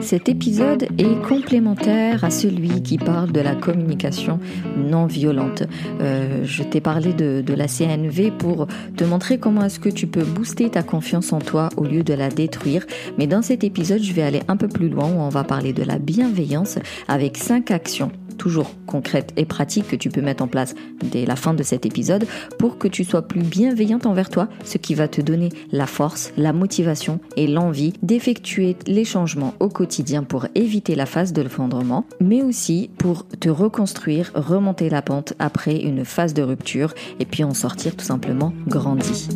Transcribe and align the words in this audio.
Cet 0.00 0.28
épisode 0.28 0.86
est 0.98 1.22
complémentaire 1.26 2.24
à 2.24 2.30
celui 2.30 2.82
qui 2.82 2.98
parle 2.98 3.32
de 3.32 3.40
la 3.40 3.54
communication 3.54 4.38
non 4.76 5.06
violente. 5.06 5.64
Euh, 6.00 6.44
je 6.44 6.62
t'ai 6.62 6.80
parlé 6.80 7.12
de, 7.12 7.42
de, 7.44 7.54
la 7.54 7.66
CNV 7.66 8.30
pour 8.30 8.66
te 8.96 9.04
montrer 9.04 9.38
comment 9.38 9.64
est-ce 9.64 9.80
que 9.80 9.88
tu 9.88 10.06
peux 10.06 10.24
booster 10.24 10.70
ta 10.70 10.82
confiance 10.82 11.32
en 11.32 11.38
toi 11.38 11.70
au 11.76 11.84
lieu 11.84 12.02
de 12.02 12.14
la 12.14 12.28
détruire. 12.28 12.86
Mais 13.18 13.26
dans 13.26 13.42
cet 13.42 13.64
épisode, 13.64 14.02
je 14.02 14.12
vais 14.12 14.22
aller 14.22 14.42
un 14.48 14.56
peu 14.56 14.68
plus 14.68 14.88
loin 14.88 15.06
où 15.06 15.18
on 15.18 15.28
va 15.28 15.44
parler 15.44 15.72
de 15.72 15.82
la 15.82 15.98
bienveillance 15.98 16.78
avec 17.08 17.36
cinq 17.36 17.70
actions 17.70 18.12
toujours 18.36 18.70
concrètes 18.86 19.32
et 19.36 19.44
pratiques 19.44 19.88
que 19.88 19.96
tu 19.96 20.10
peux 20.10 20.20
mettre 20.20 20.42
en 20.42 20.46
place 20.48 20.74
dès 21.02 21.26
la 21.26 21.36
fin 21.36 21.54
de 21.54 21.62
cet 21.62 21.86
épisode 21.86 22.26
pour 22.58 22.78
que 22.78 22.88
tu 22.88 23.04
sois 23.04 23.22
plus 23.22 23.42
bienveillante 23.42 24.06
envers 24.06 24.30
toi, 24.30 24.48
ce 24.64 24.78
qui 24.78 24.94
va 24.94 25.08
te 25.08 25.20
donner 25.20 25.48
la 25.72 25.86
force, 25.86 26.32
la 26.36 26.52
motivation 26.52 27.18
et 27.36 27.46
l'envie 27.46 27.94
d'effectuer 28.02 28.76
les 28.86 29.04
changements 29.04 29.54
au 29.58 29.68
quotidien 29.68 29.95
pour 30.28 30.46
éviter 30.54 30.94
la 30.94 31.06
phase 31.06 31.32
de 31.32 31.42
l'effondrement, 31.42 32.04
mais 32.20 32.42
aussi 32.42 32.90
pour 32.98 33.26
te 33.40 33.48
reconstruire, 33.48 34.30
remonter 34.34 34.90
la 34.90 35.02
pente 35.02 35.34
après 35.38 35.76
une 35.76 36.04
phase 36.04 36.34
de 36.34 36.42
rupture 36.42 36.92
et 37.20 37.24
puis 37.24 37.44
en 37.44 37.54
sortir 37.54 37.96
tout 37.96 38.04
simplement 38.04 38.52
grandi. 38.66 39.28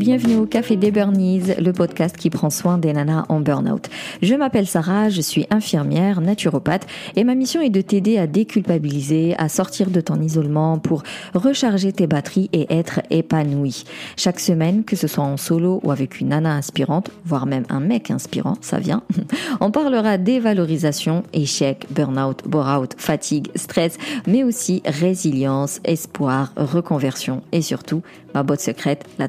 Bienvenue 0.00 0.36
au 0.36 0.46
Café 0.46 0.76
des 0.76 0.90
Burnies, 0.90 1.42
le 1.58 1.74
podcast 1.74 2.16
qui 2.16 2.30
prend 2.30 2.48
soin 2.48 2.78
des 2.78 2.94
nanas 2.94 3.26
en 3.28 3.38
burn-out. 3.38 3.90
Je 4.22 4.34
m'appelle 4.34 4.66
Sarah, 4.66 5.10
je 5.10 5.20
suis 5.20 5.46
infirmière, 5.50 6.22
naturopathe 6.22 6.86
et 7.16 7.24
ma 7.24 7.34
mission 7.34 7.60
est 7.60 7.68
de 7.68 7.82
t'aider 7.82 8.16
à 8.16 8.26
déculpabiliser, 8.26 9.34
à 9.36 9.50
sortir 9.50 9.90
de 9.90 10.00
ton 10.00 10.22
isolement 10.22 10.78
pour 10.78 11.02
recharger 11.34 11.92
tes 11.92 12.06
batteries 12.06 12.48
et 12.54 12.66
être 12.74 13.02
épanoui. 13.10 13.84
Chaque 14.16 14.40
semaine, 14.40 14.84
que 14.84 14.96
ce 14.96 15.06
soit 15.06 15.22
en 15.22 15.36
solo 15.36 15.80
ou 15.82 15.90
avec 15.90 16.18
une 16.18 16.28
nana 16.28 16.54
inspirante, 16.54 17.10
voire 17.26 17.44
même 17.44 17.66
un 17.68 17.80
mec 17.80 18.10
inspirant, 18.10 18.54
ça 18.62 18.78
vient, 18.78 19.02
on 19.60 19.70
parlera 19.70 20.16
dévalorisation, 20.16 21.24
échec, 21.34 21.86
burn-out, 21.90 22.44
bore-out, 22.46 22.94
fatigue, 22.96 23.50
stress, 23.54 23.98
mais 24.26 24.44
aussi 24.44 24.80
résilience, 24.86 25.78
espoir, 25.84 26.54
reconversion 26.56 27.42
et 27.52 27.60
surtout 27.60 28.00
ma 28.34 28.42
botte 28.42 28.60
secrète, 28.60 29.04
la 29.18 29.28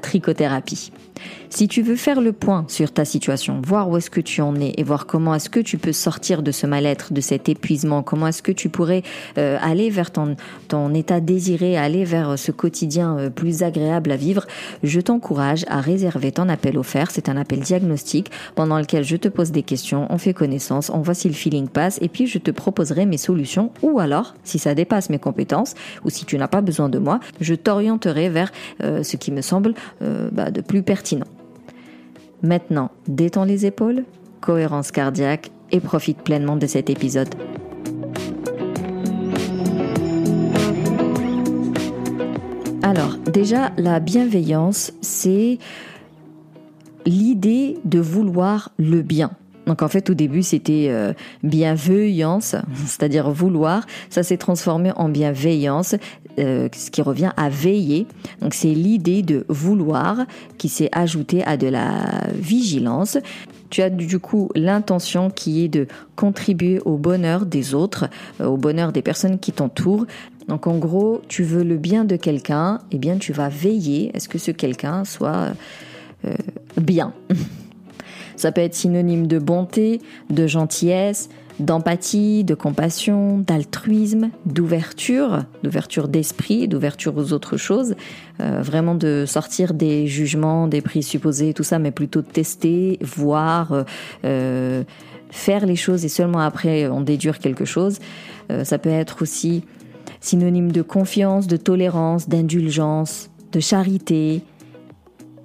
Si 1.49 1.67
tu 1.67 1.81
veux 1.81 1.97
faire 1.97 2.21
le 2.21 2.31
point 2.31 2.65
sur 2.69 2.91
ta 2.93 3.03
situation, 3.03 3.61
voir 3.63 3.89
où 3.89 3.97
est-ce 3.97 4.09
que 4.09 4.21
tu 4.21 4.41
en 4.41 4.55
es 4.55 4.73
et 4.77 4.83
voir 4.83 5.05
comment 5.05 5.35
est-ce 5.35 5.49
que 5.49 5.59
tu 5.59 5.77
peux 5.77 5.91
sortir 5.91 6.43
de 6.43 6.51
ce 6.51 6.65
mal-être, 6.65 7.11
de 7.11 7.19
cet 7.19 7.49
épuisement, 7.49 8.03
comment 8.03 8.27
est-ce 8.27 8.41
que 8.41 8.53
tu 8.53 8.69
pourrais 8.69 9.03
euh, 9.37 9.57
aller 9.61 9.89
vers 9.89 10.11
ton, 10.11 10.35
état 10.93 11.19
désiré, 11.19 11.77
aller 11.77 12.05
vers 12.05 12.39
ce 12.39 12.51
quotidien 12.51 13.17
euh, 13.17 13.29
plus 13.29 13.63
agréable 13.63 14.11
à 14.11 14.15
vivre, 14.15 14.47
je 14.83 15.01
t'encourage 15.01 15.65
à 15.67 15.81
réserver 15.81 16.31
ton 16.31 16.47
appel 16.47 16.77
offert. 16.77 17.11
C'est 17.11 17.27
un 17.27 17.35
appel 17.35 17.59
diagnostic 17.59 18.31
pendant 18.55 18.79
lequel 18.79 19.03
je 19.03 19.17
te 19.17 19.27
pose 19.27 19.51
des 19.51 19.63
questions, 19.63 20.07
on 20.09 20.17
fait 20.17 20.33
connaissance, 20.33 20.89
on 20.89 21.01
voit 21.01 21.13
si 21.13 21.27
le 21.27 21.33
feeling 21.33 21.67
passe 21.67 21.99
et 22.01 22.07
puis 22.07 22.27
je 22.27 22.37
te 22.37 22.51
proposerai 22.51 23.05
mes 23.05 23.17
solutions 23.17 23.71
ou 23.81 23.99
alors, 23.99 24.35
si 24.43 24.57
ça 24.57 24.73
dépasse 24.73 25.09
mes 25.09 25.19
compétences 25.19 25.75
ou 26.05 26.09
si 26.09 26.25
tu 26.25 26.37
n'as 26.37 26.47
pas 26.47 26.61
besoin 26.61 26.87
de 26.87 26.97
moi, 26.97 27.19
je 27.41 27.55
t'orienterai 27.55 28.29
vers 28.29 28.51
euh, 28.83 29.03
ce 29.03 29.17
qui 29.17 29.31
me 29.31 29.41
semble 29.41 29.73
bah, 30.31 30.50
de 30.52 30.61
plus 30.61 30.83
pertinent. 30.83 31.27
Maintenant, 32.44 32.91
détends 33.07 33.45
les 33.45 33.66
épaules, 33.66 34.03
cohérence 34.41 34.91
cardiaque 34.91 35.52
et 35.71 35.80
profite 35.80 36.19
pleinement 36.19 36.55
de 36.55 36.67
cet 36.67 36.89
épisode. 36.89 37.33
Alors, 42.83 43.17
déjà, 43.31 43.72
la 43.77 43.99
bienveillance, 43.99 44.91
c'est 45.02 45.59
l'idée 47.05 47.77
de 47.85 47.99
vouloir 47.99 48.72
le 48.77 49.02
bien. 49.02 49.31
Donc 49.65 49.81
en 49.81 49.87
fait 49.87 50.09
au 50.09 50.13
début 50.13 50.43
c'était 50.43 50.87
euh, 50.89 51.13
bienveillance, 51.43 52.55
c'est-à-dire 52.85 53.29
vouloir, 53.29 53.85
ça 54.09 54.23
s'est 54.23 54.38
transformé 54.38 54.91
en 54.95 55.09
bienveillance, 55.09 55.95
euh, 56.39 56.67
ce 56.73 56.89
qui 56.89 57.01
revient 57.01 57.31
à 57.38 57.49
veiller. 57.49 58.07
Donc 58.41 58.53
c'est 58.53 58.73
l'idée 58.73 59.21
de 59.21 59.45
vouloir 59.50 60.25
qui 60.57 60.69
s'est 60.69 60.89
ajoutée 60.91 61.44
à 61.44 61.57
de 61.57 61.67
la 61.67 62.05
vigilance. 62.33 63.17
Tu 63.69 63.81
as 63.81 63.89
du 63.89 64.19
coup 64.19 64.50
l'intention 64.55 65.29
qui 65.29 65.63
est 65.63 65.69
de 65.69 65.88
contribuer 66.16 66.79
au 66.83 66.97
bonheur 66.97 67.45
des 67.45 67.73
autres, 67.73 68.09
euh, 68.41 68.45
au 68.45 68.57
bonheur 68.57 68.91
des 68.91 69.01
personnes 69.01 69.39
qui 69.39 69.51
t'entourent. 69.51 70.05
Donc 70.47 70.67
en 70.67 70.77
gros, 70.77 71.21
tu 71.27 71.44
veux 71.44 71.63
le 71.63 71.77
bien 71.77 72.03
de 72.03 72.16
quelqu'un, 72.16 72.79
et 72.91 72.95
eh 72.95 72.97
bien 72.97 73.17
tu 73.17 73.31
vas 73.31 73.47
veiller 73.47 74.11
à 74.16 74.19
ce 74.19 74.27
que 74.27 74.38
ce 74.38 74.51
quelqu'un 74.51 75.05
soit 75.05 75.50
bien. 76.77 77.13
Ça 78.41 78.52
peut 78.52 78.62
être 78.62 78.74
synonyme 78.74 79.28
de 79.28 79.38
bonté, 79.38 80.02
de 80.31 80.47
gentillesse, 80.47 81.29
d'empathie, 81.59 82.44
de 82.44 82.56
compassion, 82.56 83.38
d'altruisme, 83.38 84.31
d'ouverture, 84.47 85.44
d'ouverture 85.62 86.07
d'esprit, 86.07 86.68
d'ouverture 86.68 87.16
aux 87.16 87.34
autres 87.34 87.56
choses, 87.57 87.94
euh, 88.40 88.63
vraiment 88.63 88.96
de 88.96 89.25
sortir 89.28 89.75
des 89.75 90.07
jugements, 90.07 90.68
des 90.68 90.81
présupposés, 90.81 91.53
tout 91.53 91.62
ça, 91.62 91.78
mais 91.78 91.91
plutôt 91.91 92.24
de 92.24 92.28
tester, 92.28 92.97
voir, 93.03 93.74
euh, 93.74 93.84
euh, 94.25 94.84
faire 95.30 95.68
les 95.68 95.75
choses 95.75 96.03
et 96.03 96.09
seulement 96.09 96.40
après 96.40 96.88
en 96.88 97.01
déduire 97.01 97.38
quelque 97.38 97.63
chose. 97.63 98.00
ça 98.63 98.80
peut 98.80 98.90
être 98.90 99.22
aussi 99.22 99.63
synonyme 100.19 100.72
de 100.72 100.81
confiance, 100.81 101.46
de 101.46 101.57
tolérance, 101.57 102.28
d'indulgence, 102.28 103.30
de 103.51 103.59
charité, 103.59 104.41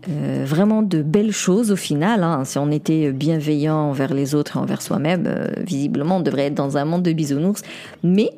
euh, 0.09 0.45
vraiment 0.47 0.83
de 0.83 1.03
belles 1.03 1.33
choses 1.33 1.73
au 1.73 1.77
final. 1.77 2.23
Hein. 2.23 2.45
Si 2.45 2.59
on 2.59 2.71
était 2.71 3.13
bienveillant 3.13 3.77
envers 3.77 4.15
les 4.15 4.35
autres 4.35 4.57
et 4.57 4.61
envers 4.61 4.83
soi-même, 4.83 5.25
euh, 5.27 5.49
visiblement 5.59 6.19
on 6.19 6.21
devrait 6.21 6.47
être 6.47 6.55
dans 6.55 6.77
un 6.77 6.85
monde 6.85 7.03
de 7.03 7.13
bisounours. 7.13 7.63
Mais 8.03 8.31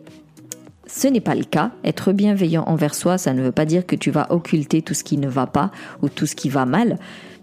ce 0.86 1.08
n'est 1.08 1.20
pas 1.20 1.34
le 1.34 1.44
cas. 1.44 1.72
Être 1.84 2.12
bienveillant 2.12 2.64
envers 2.66 2.94
soi, 2.94 3.18
ça 3.18 3.34
ne 3.34 3.42
veut 3.42 3.52
pas 3.52 3.66
dire 3.66 3.86
que 3.86 3.96
tu 3.96 4.10
vas 4.10 4.32
occulter 4.32 4.82
tout 4.82 4.94
ce 4.94 5.04
qui 5.04 5.18
ne 5.18 5.28
va 5.28 5.46
pas 5.46 5.70
ou 6.02 6.08
tout 6.08 6.26
ce 6.26 6.34
qui 6.34 6.48
va 6.48 6.64
mal. 6.64 6.98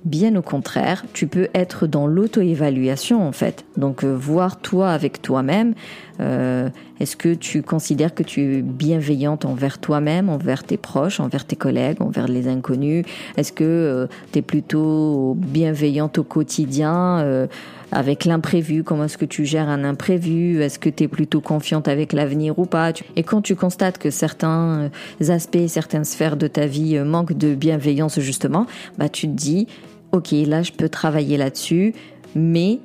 Bien 0.06 0.36
au 0.36 0.44
contraire, 0.44 1.04
tu 1.14 1.26
peux 1.26 1.48
être 1.56 1.88
dans 1.88 2.06
l'auto-évaluation 2.06 3.28
en 3.28 3.32
fait. 3.32 3.66
Donc 3.76 4.04
euh, 4.04 4.16
voir 4.16 4.58
toi 4.58 4.92
avec 4.92 5.20
toi-même. 5.20 5.74
Euh, 6.20 6.70
est-ce 7.00 7.18
que 7.18 7.34
tu 7.34 7.64
considères 7.64 8.14
que 8.14 8.22
tu 8.22 8.58
es 8.58 8.62
bienveillante 8.62 9.46
envers 9.46 9.80
toi-même, 9.80 10.30
envers 10.30 10.64
tes 10.64 10.78
proches, 10.78 11.20
envers 11.20 11.44
tes 11.44 11.56
collègues, 11.56 12.04
envers 12.04 12.28
les 12.28 12.48
inconnus? 12.48 13.04
Est-ce 13.36 13.52
que 13.52 13.64
euh, 13.64 14.06
tu 14.32 14.40
es 14.40 14.42
plutôt 14.44 15.36
bienveillante 15.40 16.20
au 16.20 16.24
quotidien 16.24 17.48
avec 17.92 18.26
l'imprévu? 18.26 18.84
Comment 18.84 19.06
est-ce 19.06 19.18
que 19.18 19.26
tu 19.26 19.44
gères 19.44 19.70
un 19.70 19.84
imprévu? 19.84 20.62
Est-ce 20.62 20.78
que 20.78 20.90
tu 20.90 21.06
es 21.06 21.08
plutôt 21.08 21.42
confiante 21.42 21.88
avec 21.88 22.14
l'avenir 22.14 22.60
ou 22.60 22.68
pas? 22.68 22.92
Et 23.16 23.24
quand 23.24 23.42
tu 23.42 23.56
constates 23.56 23.98
que 23.98 24.12
certains 24.12 24.92
aspects, 25.30 25.68
certaines 25.68 26.06
sphères 26.06 26.38
de 26.38 26.46
ta 26.46 26.68
vie 26.68 27.00
manquent 27.00 27.36
de 27.36 27.56
bienveillance 27.56 28.20
justement, 28.20 28.68
bah 29.00 29.10
tu 29.10 29.28
te 29.28 29.34
dis 29.34 29.68
ok, 30.16 30.32
là 30.48 30.64
je 30.64 30.72
peux 30.72 30.90
travailler 30.90 31.38
là-dessus, 31.38 31.94
mais, 32.36 32.80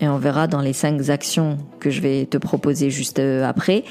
et 0.00 0.08
on 0.08 0.18
verra 0.18 0.46
dans 0.46 0.60
les 0.60 0.72
cinq 0.72 1.08
actions 1.08 1.58
que 1.78 1.90
je 1.90 2.00
vais 2.00 2.26
te 2.26 2.38
proposer 2.38 2.90
juste 2.90 3.18
euh, 3.18 3.44
après, 3.44 3.84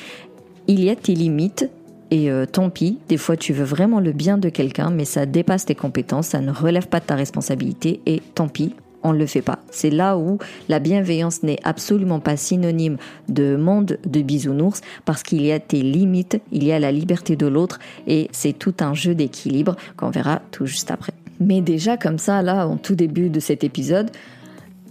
il 0.67 0.83
y 0.83 0.89
a 0.89 0.95
tes 0.95 1.13
limites. 1.13 1.69
Et 2.11 2.31
euh, 2.31 2.47
tant 2.47 2.71
pis, 2.71 2.97
des 3.07 3.17
fois 3.17 3.37
tu 3.37 3.53
veux 3.53 3.63
vraiment 3.63 3.99
le 3.99 4.13
bien 4.13 4.39
de 4.39 4.49
quelqu'un, 4.49 4.89
mais 4.89 5.05
ça 5.05 5.27
dépasse 5.27 5.65
tes 5.65 5.75
compétences, 5.75 6.29
ça 6.29 6.41
ne 6.41 6.51
relève 6.51 6.87
pas 6.87 6.99
de 6.99 7.05
ta 7.05 7.13
responsabilité, 7.13 8.01
et 8.07 8.23
tant 8.33 8.47
pis, 8.47 8.73
on 9.03 9.13
ne 9.13 9.19
le 9.19 9.27
fait 9.27 9.43
pas. 9.43 9.59
C'est 9.69 9.91
là 9.91 10.17
où 10.17 10.39
la 10.69 10.79
bienveillance 10.79 11.43
n'est 11.43 11.59
absolument 11.63 12.19
pas 12.19 12.35
synonyme 12.35 12.97
de 13.27 13.55
monde 13.55 13.99
de 14.05 14.21
bisounours 14.21 14.81
parce 15.05 15.21
qu'il 15.21 15.45
y 15.45 15.51
a 15.51 15.59
tes 15.59 15.81
limites, 15.81 16.41
il 16.51 16.63
y 16.63 16.71
a 16.71 16.79
la 16.79 16.91
liberté 16.91 17.35
de 17.35 17.45
l'autre 17.45 17.79
et 18.07 18.27
c'est 18.31 18.53
tout 18.53 18.73
un 18.79 18.95
jeu 18.95 19.13
d'équilibre 19.13 19.75
qu'on 19.95 20.09
verra 20.09 20.41
tout 20.51 20.65
juste 20.65 20.91
après. 20.91 21.13
Mais 21.39 21.61
déjà 21.61 21.97
comme 21.97 22.17
ça, 22.17 22.41
là, 22.41 22.67
en 22.67 22.77
tout 22.77 22.95
début 22.95 23.29
de 23.29 23.39
cet 23.39 23.63
épisode, 23.63 24.11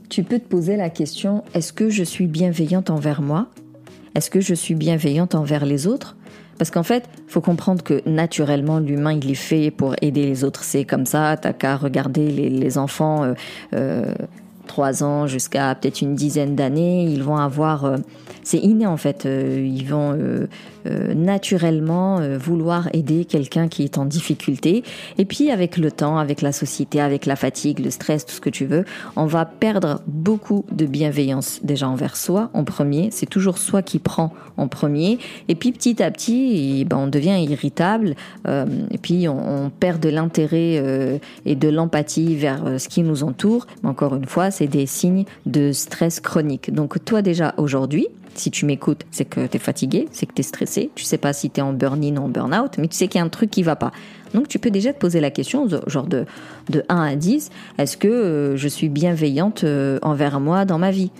tu 0.08 0.22
peux 0.22 0.38
te 0.38 0.48
poser 0.48 0.76
la 0.76 0.90
question, 0.90 1.44
est-ce 1.54 1.72
que 1.72 1.90
je 1.90 2.02
suis 2.02 2.26
bienveillante 2.26 2.90
envers 2.90 3.20
moi? 3.20 3.48
Est-ce 4.14 4.30
que 4.30 4.40
je 4.40 4.54
suis 4.54 4.74
bienveillante 4.74 5.34
envers 5.34 5.66
les 5.66 5.86
autres? 5.86 6.16
Parce 6.58 6.70
qu'en 6.70 6.82
fait, 6.82 7.08
faut 7.28 7.40
comprendre 7.40 7.84
que 7.84 8.02
naturellement, 8.08 8.80
l'humain, 8.80 9.12
il 9.12 9.30
est 9.30 9.34
fait 9.34 9.70
pour 9.70 9.94
aider 10.02 10.26
les 10.26 10.42
autres. 10.42 10.64
C'est 10.64 10.84
comme 10.84 11.06
ça, 11.06 11.36
t'as 11.36 11.52
qu'à 11.52 11.76
regarder 11.76 12.30
les, 12.30 12.78
enfants 12.78 13.22
euh, 13.22 13.34
euh, 13.74 14.12
3 14.68 15.02
ans 15.02 15.26
jusqu'à 15.26 15.74
peut-être 15.74 16.00
une 16.00 16.14
dizaine 16.14 16.54
d'années, 16.54 17.04
ils 17.04 17.22
vont 17.22 17.36
avoir 17.36 17.98
c'est 18.48 18.58
inné 18.58 18.86
en 18.86 18.96
fait. 18.96 19.26
Euh, 19.26 19.62
ils 19.62 19.86
vont 19.86 20.14
euh, 20.14 20.46
euh, 20.86 21.12
naturellement 21.12 22.20
vouloir 22.38 22.88
aider 22.94 23.26
quelqu'un 23.26 23.68
qui 23.68 23.82
est 23.82 23.98
en 23.98 24.06
difficulté. 24.06 24.84
Et 25.18 25.26
puis 25.26 25.50
avec 25.50 25.76
le 25.76 25.90
temps, 25.90 26.16
avec 26.16 26.40
la 26.40 26.52
société, 26.52 26.98
avec 26.98 27.26
la 27.26 27.36
fatigue, 27.36 27.78
le 27.78 27.90
stress, 27.90 28.24
tout 28.24 28.32
ce 28.32 28.40
que 28.40 28.48
tu 28.48 28.64
veux, 28.64 28.86
on 29.16 29.26
va 29.26 29.44
perdre 29.44 30.00
beaucoup 30.06 30.64
de 30.72 30.86
bienveillance 30.86 31.60
déjà 31.62 31.88
envers 31.88 32.16
soi 32.16 32.48
en 32.54 32.64
premier. 32.64 33.10
C'est 33.12 33.26
toujours 33.28 33.58
soi 33.58 33.82
qui 33.82 33.98
prend 33.98 34.32
en 34.56 34.66
premier. 34.66 35.18
Et 35.48 35.54
puis 35.54 35.72
petit 35.72 36.02
à 36.02 36.10
petit, 36.10 36.86
ben, 36.86 36.96
on 36.96 37.06
devient 37.06 37.36
irritable. 37.42 38.14
et 38.46 38.98
puis 38.98 39.28
on, 39.28 39.70
perd 39.78 40.00
de 40.00 40.08
l'intérêt 40.08 41.20
et 41.44 41.54
de 41.54 41.68
l'empathie 41.68 42.34
vers 42.34 42.80
ce 42.80 42.88
qui 42.88 43.02
nous 43.02 43.24
entoure. 43.24 43.66
Mais 43.82 43.90
encore 43.90 44.16
une 44.16 44.24
fois, 44.24 44.50
c'est 44.58 44.66
des 44.66 44.86
signes 44.86 45.24
de 45.46 45.70
stress 45.70 46.18
chronique. 46.18 46.74
Donc 46.74 47.04
toi 47.04 47.22
déjà 47.22 47.54
aujourd'hui, 47.58 48.08
si 48.34 48.50
tu 48.50 48.66
m'écoutes, 48.66 49.04
c'est 49.12 49.24
que 49.24 49.46
tu 49.46 49.56
es 49.56 49.60
fatigué, 49.60 50.08
c'est 50.10 50.26
que 50.26 50.34
tu 50.34 50.40
es 50.40 50.42
stressé. 50.42 50.90
Tu 50.96 51.04
sais 51.04 51.16
pas 51.16 51.32
si 51.32 51.48
tu 51.48 51.60
es 51.60 51.62
en 51.62 51.72
burn-in 51.72 52.16
ou 52.16 52.24
en 52.24 52.28
burn-out, 52.28 52.76
mais 52.76 52.88
tu 52.88 52.96
sais 52.96 53.06
qu'il 53.06 53.20
y 53.20 53.22
a 53.22 53.24
un 53.24 53.28
truc 53.28 53.50
qui 53.50 53.62
va 53.62 53.76
pas. 53.76 53.92
Donc 54.34 54.48
tu 54.48 54.58
peux 54.58 54.70
déjà 54.70 54.92
te 54.92 54.98
poser 54.98 55.20
la 55.20 55.30
question, 55.30 55.68
genre 55.86 56.06
de, 56.08 56.24
de 56.70 56.84
1 56.88 57.02
à 57.02 57.14
10, 57.14 57.50
est-ce 57.78 57.96
que 57.96 58.08
euh, 58.08 58.56
je 58.56 58.66
suis 58.66 58.88
bienveillante 58.88 59.62
euh, 59.62 60.00
envers 60.02 60.40
moi 60.40 60.64
dans 60.64 60.78
ma 60.78 60.90
vie? 60.90 61.12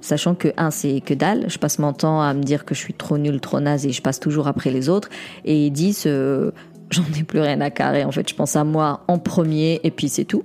Sachant 0.00 0.34
que 0.34 0.48
1, 0.56 0.70
c'est 0.70 1.00
que 1.00 1.12
dalle, 1.12 1.44
je 1.48 1.58
passe 1.58 1.78
mon 1.78 1.92
temps 1.92 2.22
à 2.22 2.32
me 2.32 2.42
dire 2.42 2.64
que 2.64 2.74
je 2.74 2.80
suis 2.80 2.94
trop 2.94 3.18
nulle, 3.18 3.40
trop 3.40 3.60
naze 3.60 3.84
et 3.84 3.92
je 3.92 4.00
passe 4.00 4.20
toujours 4.20 4.48
après 4.48 4.70
les 4.70 4.88
autres. 4.88 5.10
Et 5.44 5.68
10, 5.68 6.04
euh, 6.06 6.50
j'en 6.90 7.04
ai 7.18 7.24
plus 7.24 7.40
rien 7.40 7.60
à 7.60 7.68
carrer. 7.70 8.04
En 8.04 8.12
fait, 8.12 8.26
je 8.26 8.34
pense 8.34 8.56
à 8.56 8.64
moi 8.64 9.04
en 9.06 9.18
premier 9.18 9.80
et 9.84 9.90
puis 9.90 10.08
c'est 10.08 10.24
tout. 10.24 10.44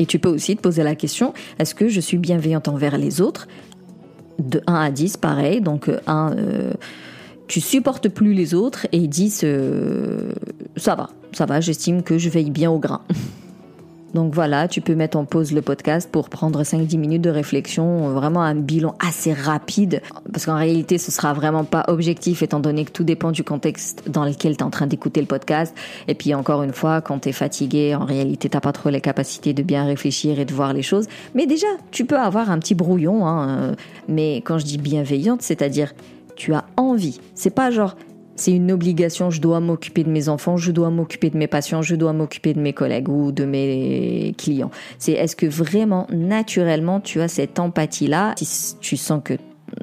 Et 0.00 0.06
tu 0.06 0.18
peux 0.18 0.30
aussi 0.30 0.56
te 0.56 0.62
poser 0.62 0.82
la 0.82 0.96
question, 0.96 1.34
est-ce 1.58 1.74
que 1.74 1.88
je 1.88 2.00
suis 2.00 2.16
bienveillante 2.16 2.68
envers 2.68 2.96
les 2.96 3.20
autres? 3.20 3.46
De 4.38 4.62
1 4.66 4.74
à 4.74 4.90
10, 4.90 5.18
pareil. 5.18 5.60
Donc 5.60 5.90
1, 6.06 6.32
euh, 6.32 6.34
euh, 6.38 6.72
tu 7.46 7.60
supportes 7.60 8.08
plus 8.08 8.32
les 8.32 8.54
autres 8.54 8.86
et 8.92 9.06
10, 9.06 9.42
euh, 9.44 10.32
ça 10.76 10.94
va, 10.94 11.10
ça 11.32 11.44
va, 11.44 11.60
j'estime 11.60 12.02
que 12.02 12.16
je 12.16 12.30
veille 12.30 12.50
bien 12.50 12.70
au 12.70 12.78
grain. 12.78 13.02
Donc 14.14 14.34
voilà, 14.34 14.66
tu 14.66 14.80
peux 14.80 14.94
mettre 14.94 15.16
en 15.16 15.24
pause 15.24 15.52
le 15.52 15.62
podcast 15.62 16.08
pour 16.10 16.28
prendre 16.28 16.62
5-10 16.62 16.98
minutes 16.98 17.22
de 17.22 17.30
réflexion, 17.30 18.10
vraiment 18.10 18.42
un 18.42 18.56
bilan 18.56 18.96
assez 18.98 19.32
rapide, 19.32 20.02
parce 20.32 20.46
qu'en 20.46 20.56
réalité 20.56 20.98
ce 20.98 21.12
sera 21.12 21.32
vraiment 21.32 21.64
pas 21.64 21.84
objectif 21.88 22.42
étant 22.42 22.60
donné 22.60 22.84
que 22.84 22.90
tout 22.90 23.04
dépend 23.04 23.30
du 23.30 23.44
contexte 23.44 24.08
dans 24.08 24.24
lequel 24.24 24.56
tu 24.56 24.62
es 24.62 24.66
en 24.66 24.70
train 24.70 24.86
d'écouter 24.86 25.20
le 25.20 25.26
podcast. 25.26 25.76
Et 26.08 26.14
puis 26.14 26.34
encore 26.34 26.62
une 26.62 26.72
fois, 26.72 27.00
quand 27.00 27.20
tu 27.20 27.28
es 27.28 27.32
fatigué, 27.32 27.94
en 27.94 28.04
réalité 28.04 28.48
t'as 28.48 28.60
pas 28.60 28.72
trop 28.72 28.90
les 28.90 29.00
capacités 29.00 29.52
de 29.52 29.62
bien 29.62 29.84
réfléchir 29.84 30.40
et 30.40 30.44
de 30.44 30.52
voir 30.52 30.72
les 30.72 30.82
choses. 30.82 31.06
Mais 31.34 31.46
déjà, 31.46 31.68
tu 31.90 32.04
peux 32.04 32.18
avoir 32.18 32.50
un 32.50 32.58
petit 32.58 32.74
brouillon, 32.74 33.26
hein, 33.26 33.76
mais 34.08 34.36
quand 34.38 34.58
je 34.58 34.64
dis 34.64 34.78
bienveillante, 34.78 35.42
c'est-à-dire 35.42 35.92
tu 36.36 36.54
as 36.54 36.64
envie. 36.76 37.20
C'est 37.34 37.54
pas 37.54 37.70
genre 37.70 37.96
c'est 38.36 38.52
une 38.52 38.72
obligation, 38.72 39.30
je 39.30 39.40
dois 39.40 39.60
m'occuper 39.60 40.04
de 40.04 40.10
mes 40.10 40.28
enfants, 40.28 40.56
je 40.56 40.72
dois 40.72 40.90
m'occuper 40.90 41.30
de 41.30 41.36
mes 41.36 41.46
patients, 41.46 41.82
je 41.82 41.94
dois 41.94 42.12
m'occuper 42.12 42.54
de 42.54 42.60
mes 42.60 42.72
collègues 42.72 43.08
ou 43.08 43.32
de 43.32 43.44
mes 43.44 44.34
clients. 44.38 44.70
C'est 44.98 45.12
est-ce 45.12 45.36
que 45.36 45.46
vraiment, 45.46 46.06
naturellement, 46.10 47.00
tu 47.00 47.20
as 47.20 47.28
cette 47.28 47.58
empathie-là, 47.58 48.34
si 48.36 48.76
tu 48.80 48.96
sens 48.96 49.20
que 49.22 49.34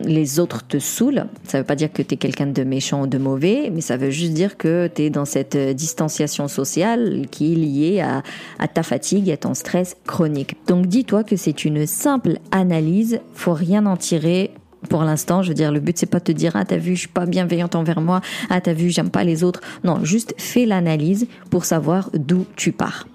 les 0.03 0.39
autres 0.39 0.65
te 0.65 0.79
saoulent, 0.79 1.27
ça 1.43 1.59
veut 1.59 1.63
pas 1.63 1.75
dire 1.75 1.91
que 1.91 2.01
tu 2.01 2.15
es 2.15 2.17
quelqu'un 2.17 2.47
de 2.47 2.63
méchant 2.63 3.03
ou 3.03 3.07
de 3.07 3.17
mauvais, 3.17 3.71
mais 3.73 3.81
ça 3.81 3.97
veut 3.97 4.09
juste 4.09 4.33
dire 4.33 4.57
que 4.57 4.89
tu 4.93 5.03
es 5.03 5.09
dans 5.09 5.25
cette 5.25 5.57
distanciation 5.57 6.47
sociale 6.47 7.25
qui 7.31 7.53
est 7.53 7.55
liée 7.55 8.01
à, 8.01 8.23
à, 8.59 8.67
ta 8.67 8.83
fatigue 8.83 9.31
à 9.31 9.37
ton 9.37 9.53
stress 9.53 9.95
chronique. 10.05 10.55
Donc 10.67 10.87
dis-toi 10.87 11.23
que 11.23 11.35
c'est 11.35 11.65
une 11.65 11.85
simple 11.85 12.39
analyse, 12.51 13.19
faut 13.33 13.53
rien 13.53 13.85
en 13.85 13.97
tirer 13.97 14.51
pour 14.87 15.03
l'instant, 15.03 15.41
je 15.41 15.49
veux 15.49 15.53
dire, 15.53 15.71
le 15.71 15.79
but 15.79 15.97
c'est 15.97 16.05
pas 16.05 16.19
de 16.19 16.25
te 16.25 16.31
dire 16.31 16.53
ah 16.55 16.65
t'as 16.65 16.77
vu, 16.77 16.95
je 16.95 17.01
suis 17.01 17.07
pas 17.07 17.25
bienveillante 17.25 17.75
envers 17.75 18.01
moi, 18.01 18.21
ah 18.49 18.61
t'as 18.61 18.73
vu, 18.73 18.89
j'aime 18.89 19.09
pas 19.09 19.23
les 19.23 19.43
autres. 19.43 19.61
Non, 19.83 20.03
juste 20.03 20.33
fais 20.37 20.65
l'analyse 20.65 21.27
pour 21.49 21.65
savoir 21.65 22.09
d'où 22.13 22.45
tu 22.55 22.71
pars. 22.71 23.07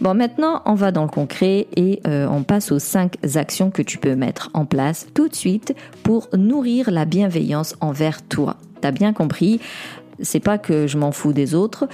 Bon, 0.00 0.14
maintenant, 0.14 0.62
on 0.66 0.74
va 0.74 0.92
dans 0.92 1.02
le 1.02 1.08
concret 1.08 1.66
et 1.76 2.00
euh, 2.06 2.26
on 2.28 2.42
passe 2.42 2.72
aux 2.72 2.78
cinq 2.78 3.16
actions 3.34 3.70
que 3.70 3.82
tu 3.82 3.98
peux 3.98 4.14
mettre 4.14 4.50
en 4.54 4.66
place 4.66 5.06
tout 5.14 5.28
de 5.28 5.34
suite 5.34 5.74
pour 6.02 6.28
nourrir 6.32 6.90
la 6.90 7.04
bienveillance 7.04 7.74
envers 7.80 8.22
toi. 8.22 8.56
T'as 8.80 8.92
bien 8.92 9.12
compris 9.12 9.60
c'est 10.20 10.40
pas 10.40 10.58
que 10.58 10.86
je 10.86 10.98
m'en 10.98 11.12
fous 11.12 11.32
des 11.32 11.54
autres, 11.54 11.88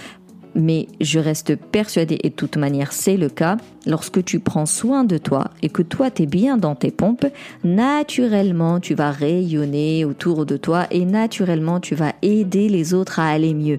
mais 0.55 0.89
je 1.01 1.19
reste 1.19 1.57
persuadée, 1.57 2.19
et 2.23 2.31
de 2.31 2.35
toute 2.35 2.57
manière 2.57 2.93
c'est 2.93 3.17
le 3.17 3.29
cas, 3.29 3.57
lorsque 3.87 4.25
tu 4.25 4.41
prends 4.41 4.67
soin 4.67 5.05
de 5.05 5.19
toi 5.19 5.51
et 5.63 5.69
que 5.69 5.83
toi 5.83 6.11
tu 6.11 6.23
es 6.23 6.27
bien 6.27 6.57
dans 6.57 6.75
tes 6.75 6.91
pompes, 6.91 7.27
naturellement 7.65 8.81
tu 8.81 8.95
vas 8.95 9.11
rayonner 9.11 10.05
autour 10.05 10.47
de 10.47 10.57
toi 10.57 10.87
et 10.91 11.05
naturellement 11.05 11.81
tu 11.81 11.95
vas 11.95 12.13
aider 12.23 12.69
les 12.69 12.95
autres 12.95 13.21
à 13.21 13.29
aller 13.29 13.55
mieux. 13.55 13.79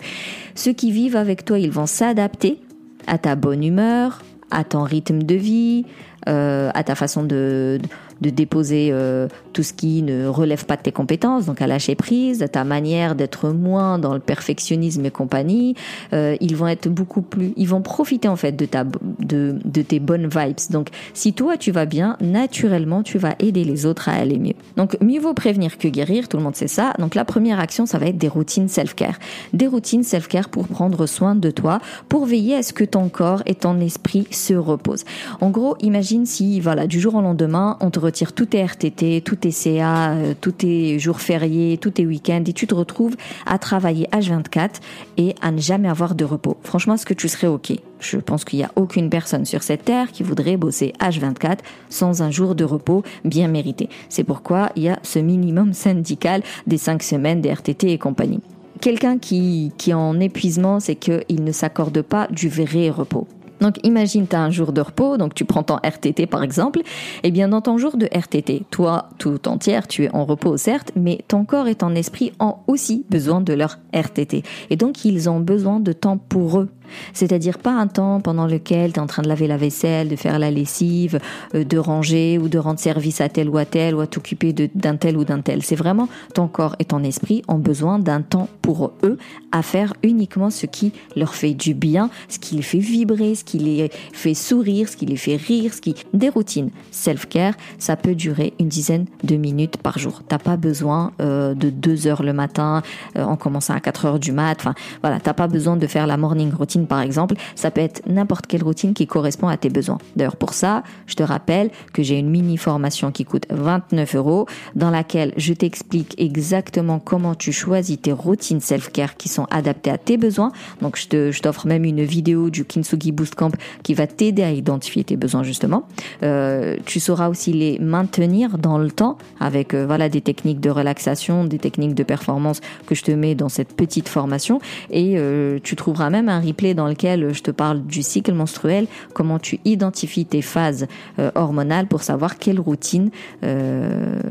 Ceux 0.55 0.73
qui 0.73 0.91
vivent 0.91 1.15
avec 1.15 1.45
toi, 1.45 1.59
ils 1.59 1.71
vont 1.71 1.85
s'adapter 1.85 2.59
à 3.07 3.17
ta 3.17 3.35
bonne 3.35 3.63
humeur, 3.63 4.21
à 4.51 4.63
ton 4.63 4.83
rythme 4.83 5.23
de 5.23 5.35
vie, 5.35 5.85
euh, 6.29 6.69
à 6.73 6.83
ta 6.83 6.95
façon 6.95 7.23
de, 7.23 7.79
de 8.21 8.29
déposer 8.29 8.89
euh, 8.91 9.27
tout 9.53 9.63
ce 9.63 9.73
qui 9.73 10.01
ne 10.03 10.27
relève 10.27 10.65
pas 10.65 10.77
de 10.77 10.83
tes 10.83 10.91
compétences, 10.91 11.45
donc 11.45 11.61
à 11.61 11.67
lâcher 11.67 11.95
prise, 11.95 12.45
ta 12.51 12.63
manière 12.63 13.15
d'être 13.15 13.49
moins 13.49 13.99
dans 13.99 14.13
le 14.13 14.19
perfectionnisme 14.19 15.05
et 15.05 15.11
compagnie. 15.11 15.75
Euh, 16.13 16.35
ils 16.39 16.55
vont 16.55 16.67
être 16.67 16.87
beaucoup 16.87 17.21
plus, 17.21 17.53
ils 17.57 17.67
vont 17.67 17.81
profiter 17.81 18.27
en 18.27 18.35
fait 18.35 18.53
de 18.53 18.65
ta, 18.65 18.83
de, 18.83 19.55
de 19.63 19.81
tes 19.81 19.99
bonnes 19.99 20.27
vibes. 20.27 20.57
Donc, 20.69 20.89
si 21.13 21.33
toi 21.33 21.57
tu 21.57 21.71
vas 21.71 21.85
bien, 21.85 22.17
naturellement 22.21 23.03
tu 23.03 23.17
vas 23.17 23.35
aider 23.39 23.63
les 23.63 23.85
autres 23.85 24.09
à 24.09 24.13
aller 24.13 24.37
mieux. 24.37 24.53
Donc, 24.77 24.97
mieux 25.01 25.19
vaut 25.19 25.33
prévenir 25.33 25.77
que 25.77 25.87
guérir. 25.87 26.27
Tout 26.27 26.37
le 26.37 26.43
monde 26.43 26.55
sait 26.55 26.67
ça. 26.67 26.93
Donc, 26.99 27.15
la 27.15 27.25
première 27.25 27.59
action, 27.59 27.85
ça 27.85 27.97
va 27.97 28.07
être 28.07 28.17
des 28.17 28.27
routines 28.27 28.67
self-care, 28.67 29.17
des 29.53 29.67
routines 29.67 30.03
self-care 30.03 30.49
pour 30.49 30.67
prendre 30.67 31.05
soin 31.05 31.35
de 31.35 31.51
toi, 31.51 31.79
pour 32.09 32.25
veiller 32.25 32.55
à 32.55 32.63
ce 32.63 32.73
que 32.73 32.83
ton 32.83 33.09
corps 33.09 33.41
et 33.45 33.55
ton 33.55 33.79
esprit 33.79 34.27
se 34.31 34.53
reposent. 34.53 35.05
En 35.39 35.49
gros, 35.49 35.75
imagine 35.79 36.25
si, 36.25 36.59
voilà, 36.59 36.87
du 36.87 36.99
jour 36.99 37.15
au 37.15 37.21
lendemain, 37.21 37.77
on 37.81 37.89
te 37.89 37.99
retire 38.11 38.33
tout 38.33 38.45
tes 38.45 38.61
RTT, 38.61 39.21
tout 39.21 39.37
tes 39.37 39.51
CA, 39.51 40.11
euh, 40.11 40.33
tous 40.39 40.51
tes 40.51 40.99
jours 40.99 41.21
fériés, 41.21 41.77
tous 41.77 41.91
tes 41.91 42.05
week-ends 42.05 42.43
et 42.45 42.51
tu 42.51 42.67
te 42.67 42.75
retrouves 42.75 43.15
à 43.45 43.57
travailler 43.57 44.05
H24 44.11 44.81
et 45.15 45.33
à 45.41 45.51
ne 45.51 45.59
jamais 45.59 45.87
avoir 45.87 46.13
de 46.13 46.25
repos. 46.25 46.57
Franchement, 46.63 46.95
est-ce 46.95 47.05
que 47.05 47.13
tu 47.13 47.29
serais 47.29 47.47
OK? 47.47 47.71
Je 48.01 48.17
pense 48.17 48.43
qu'il 48.43 48.59
n'y 48.59 48.65
a 48.65 48.71
aucune 48.75 49.09
personne 49.09 49.45
sur 49.45 49.63
cette 49.63 49.85
terre 49.85 50.11
qui 50.11 50.23
voudrait 50.23 50.57
bosser 50.57 50.91
H24 50.99 51.59
sans 51.89 52.21
un 52.21 52.31
jour 52.31 52.53
de 52.53 52.65
repos 52.65 53.03
bien 53.23 53.47
mérité. 53.47 53.87
C'est 54.09 54.25
pourquoi 54.25 54.71
il 54.75 54.83
y 54.83 54.89
a 54.89 54.99
ce 55.03 55.19
minimum 55.19 55.71
syndical 55.71 56.43
des 56.67 56.77
cinq 56.77 57.03
semaines 57.03 57.39
des 57.39 57.53
RTT 57.53 57.93
et 57.93 57.97
compagnie. 57.97 58.41
Quelqu'un 58.81 59.19
qui, 59.19 59.71
qui 59.77 59.91
est 59.91 59.93
en 59.93 60.19
épuisement, 60.19 60.81
c'est 60.81 60.95
qu'il 60.95 61.43
ne 61.43 61.51
s'accorde 61.53 62.01
pas 62.01 62.27
du 62.29 62.49
vrai 62.49 62.89
repos. 62.89 63.27
Donc 63.61 63.77
imagine 63.83 64.27
tu 64.27 64.35
as 64.35 64.41
un 64.41 64.49
jour 64.49 64.73
de 64.73 64.81
repos, 64.81 65.17
donc 65.17 65.33
tu 65.33 65.45
prends 65.45 65.63
ton 65.63 65.77
RTT 65.77 66.25
par 66.25 66.43
exemple, 66.43 66.81
et 67.23 67.31
bien 67.31 67.47
dans 67.47 67.61
ton 67.61 67.77
jour 67.77 67.95
de 67.95 68.07
RTT, 68.11 68.63
toi 68.71 69.09
tout 69.19 69.47
entière, 69.47 69.87
tu 69.87 70.05
es 70.05 70.11
en 70.11 70.25
repos 70.25 70.57
certes, 70.57 70.91
mais 70.95 71.19
ton 71.27 71.45
corps 71.45 71.67
et 71.67 71.75
ton 71.75 71.95
esprit 71.95 72.33
ont 72.39 72.55
aussi 72.67 73.05
besoin 73.09 73.39
de 73.39 73.53
leur 73.53 73.77
RTT. 73.93 74.43
Et 74.69 74.75
donc 74.75 75.05
ils 75.05 75.29
ont 75.29 75.39
besoin 75.39 75.79
de 75.79 75.93
temps 75.93 76.17
pour 76.17 76.59
eux 76.59 76.69
c'est-à-dire 77.13 77.57
pas 77.57 77.71
un 77.71 77.87
temps 77.87 78.21
pendant 78.21 78.47
lequel 78.47 78.93
tu 78.93 78.99
es 78.99 79.01
en 79.01 79.07
train 79.07 79.23
de 79.23 79.27
laver 79.27 79.47
la 79.47 79.57
vaisselle, 79.57 80.09
de 80.09 80.15
faire 80.15 80.39
la 80.39 80.51
lessive, 80.51 81.19
euh, 81.55 81.63
de 81.63 81.77
ranger 81.77 82.37
ou 82.37 82.47
de 82.47 82.57
rendre 82.57 82.79
service 82.79 83.21
à 83.21 83.29
tel 83.29 83.49
ou 83.49 83.57
à 83.57 83.65
tel 83.65 83.95
ou 83.95 84.01
à 84.01 84.07
t'occuper 84.07 84.53
d'un 84.53 84.95
tel 84.95 85.17
ou 85.17 85.25
d'un 85.25 85.41
tel. 85.41 85.63
C'est 85.63 85.75
vraiment 85.75 86.07
ton 86.33 86.47
corps 86.47 86.75
et 86.79 86.85
ton 86.85 87.03
esprit 87.03 87.43
ont 87.47 87.57
besoin 87.57 87.99
d'un 87.99 88.21
temps 88.21 88.47
pour 88.61 88.93
eux 89.03 89.17
à 89.51 89.61
faire 89.61 89.93
uniquement 90.03 90.49
ce 90.49 90.65
qui 90.65 90.93
leur 91.15 91.35
fait 91.35 91.53
du 91.53 91.73
bien, 91.73 92.09
ce 92.29 92.39
qui 92.39 92.55
les 92.55 92.61
fait 92.61 92.79
vibrer, 92.79 93.35
ce 93.35 93.43
qui 93.43 93.59
les 93.59 93.89
fait 94.13 94.33
sourire, 94.33 94.89
ce 94.89 94.97
qui 94.97 95.05
les 95.05 95.17
fait 95.17 95.35
rire, 95.35 95.73
ce 95.73 95.81
qui 95.81 95.95
des 96.13 96.29
routines 96.29 96.69
self-care, 96.91 97.53
ça 97.79 97.95
peut 97.95 98.15
durer 98.15 98.53
une 98.59 98.67
dizaine 98.67 99.05
de 99.23 99.35
minutes 99.35 99.77
par 99.77 99.97
jour. 99.97 100.21
T'as 100.27 100.37
pas 100.37 100.57
besoin 100.57 101.11
euh, 101.21 101.53
de 101.53 101.69
deux 101.69 102.07
heures 102.07 102.23
le 102.23 102.33
matin 102.33 102.81
euh, 103.17 103.23
en 103.23 103.35
commençant 103.35 103.73
à 103.73 103.79
4 103.79 104.05
heures 104.05 104.19
du 104.19 104.31
mat. 104.31 104.57
Enfin 104.59 104.73
voilà, 105.01 105.19
t'as 105.19 105.33
pas 105.33 105.47
besoin 105.47 105.77
de 105.77 105.87
faire 105.87 106.07
la 106.07 106.17
morning 106.17 106.51
routine 106.53 106.80
par 106.87 107.01
exemple, 107.01 107.35
ça 107.55 107.71
peut 107.71 107.81
être 107.81 108.01
n'importe 108.07 108.47
quelle 108.47 108.63
routine 108.63 108.93
qui 108.93 109.07
correspond 109.07 109.47
à 109.47 109.57
tes 109.57 109.69
besoins. 109.69 109.97
D'ailleurs, 110.15 110.35
pour 110.35 110.53
ça, 110.53 110.83
je 111.07 111.15
te 111.15 111.23
rappelle 111.23 111.69
que 111.93 112.03
j'ai 112.03 112.17
une 112.17 112.29
mini 112.29 112.57
formation 112.57 113.11
qui 113.11 113.25
coûte 113.25 113.45
29 113.49 114.15
euros, 114.15 114.45
dans 114.75 114.89
laquelle 114.89 115.33
je 115.37 115.53
t'explique 115.53 116.15
exactement 116.17 116.99
comment 116.99 117.35
tu 117.35 117.51
choisis 117.51 117.99
tes 118.01 118.11
routines 118.11 118.59
self-care 118.61 119.17
qui 119.17 119.29
sont 119.29 119.47
adaptées 119.51 119.91
à 119.91 119.97
tes 119.97 120.17
besoins. 120.17 120.51
Donc, 120.81 120.97
je 120.97 121.41
t'offre 121.41 121.67
même 121.67 121.85
une 121.85 122.03
vidéo 122.03 122.49
du 122.49 122.65
Kintsugi 122.65 123.11
Boost 123.11 123.35
Camp 123.35 123.51
qui 123.83 123.93
va 123.93 124.07
t'aider 124.07 124.43
à 124.43 124.51
identifier 124.51 125.03
tes 125.03 125.17
besoins 125.17 125.43
justement. 125.43 125.87
Euh, 126.23 126.77
tu 126.85 126.99
sauras 126.99 127.29
aussi 127.29 127.53
les 127.53 127.79
maintenir 127.79 128.57
dans 128.57 128.77
le 128.77 128.91
temps 128.91 129.17
avec 129.39 129.73
euh, 129.73 129.87
des 130.09 130.21
techniques 130.21 130.59
de 130.59 130.69
relaxation, 130.69 131.45
des 131.45 131.59
techniques 131.59 131.93
de 131.93 132.03
performance 132.03 132.61
que 132.87 132.95
je 132.95 133.03
te 133.03 133.11
mets 133.11 133.35
dans 133.35 133.49
cette 133.49 133.75
petite 133.75 134.09
formation 134.09 134.59
et 134.89 135.13
euh, 135.17 135.59
tu 135.63 135.75
trouveras 135.75 136.09
même 136.09 136.29
un 136.29 136.39
replay 136.39 136.70
dans 136.73 136.87
lequel 136.87 137.33
je 137.33 137.41
te 137.41 137.51
parle 137.51 137.83
du 137.83 138.03
cycle 138.03 138.33
menstruel, 138.33 138.87
comment 139.13 139.39
tu 139.39 139.59
identifies 139.65 140.25
tes 140.25 140.41
phases 140.41 140.87
euh, 141.19 141.31
hormonales 141.35 141.87
pour 141.87 142.03
savoir 142.03 142.37
quelle 142.37 142.59
routine 142.59 143.11
euh, 143.43 144.21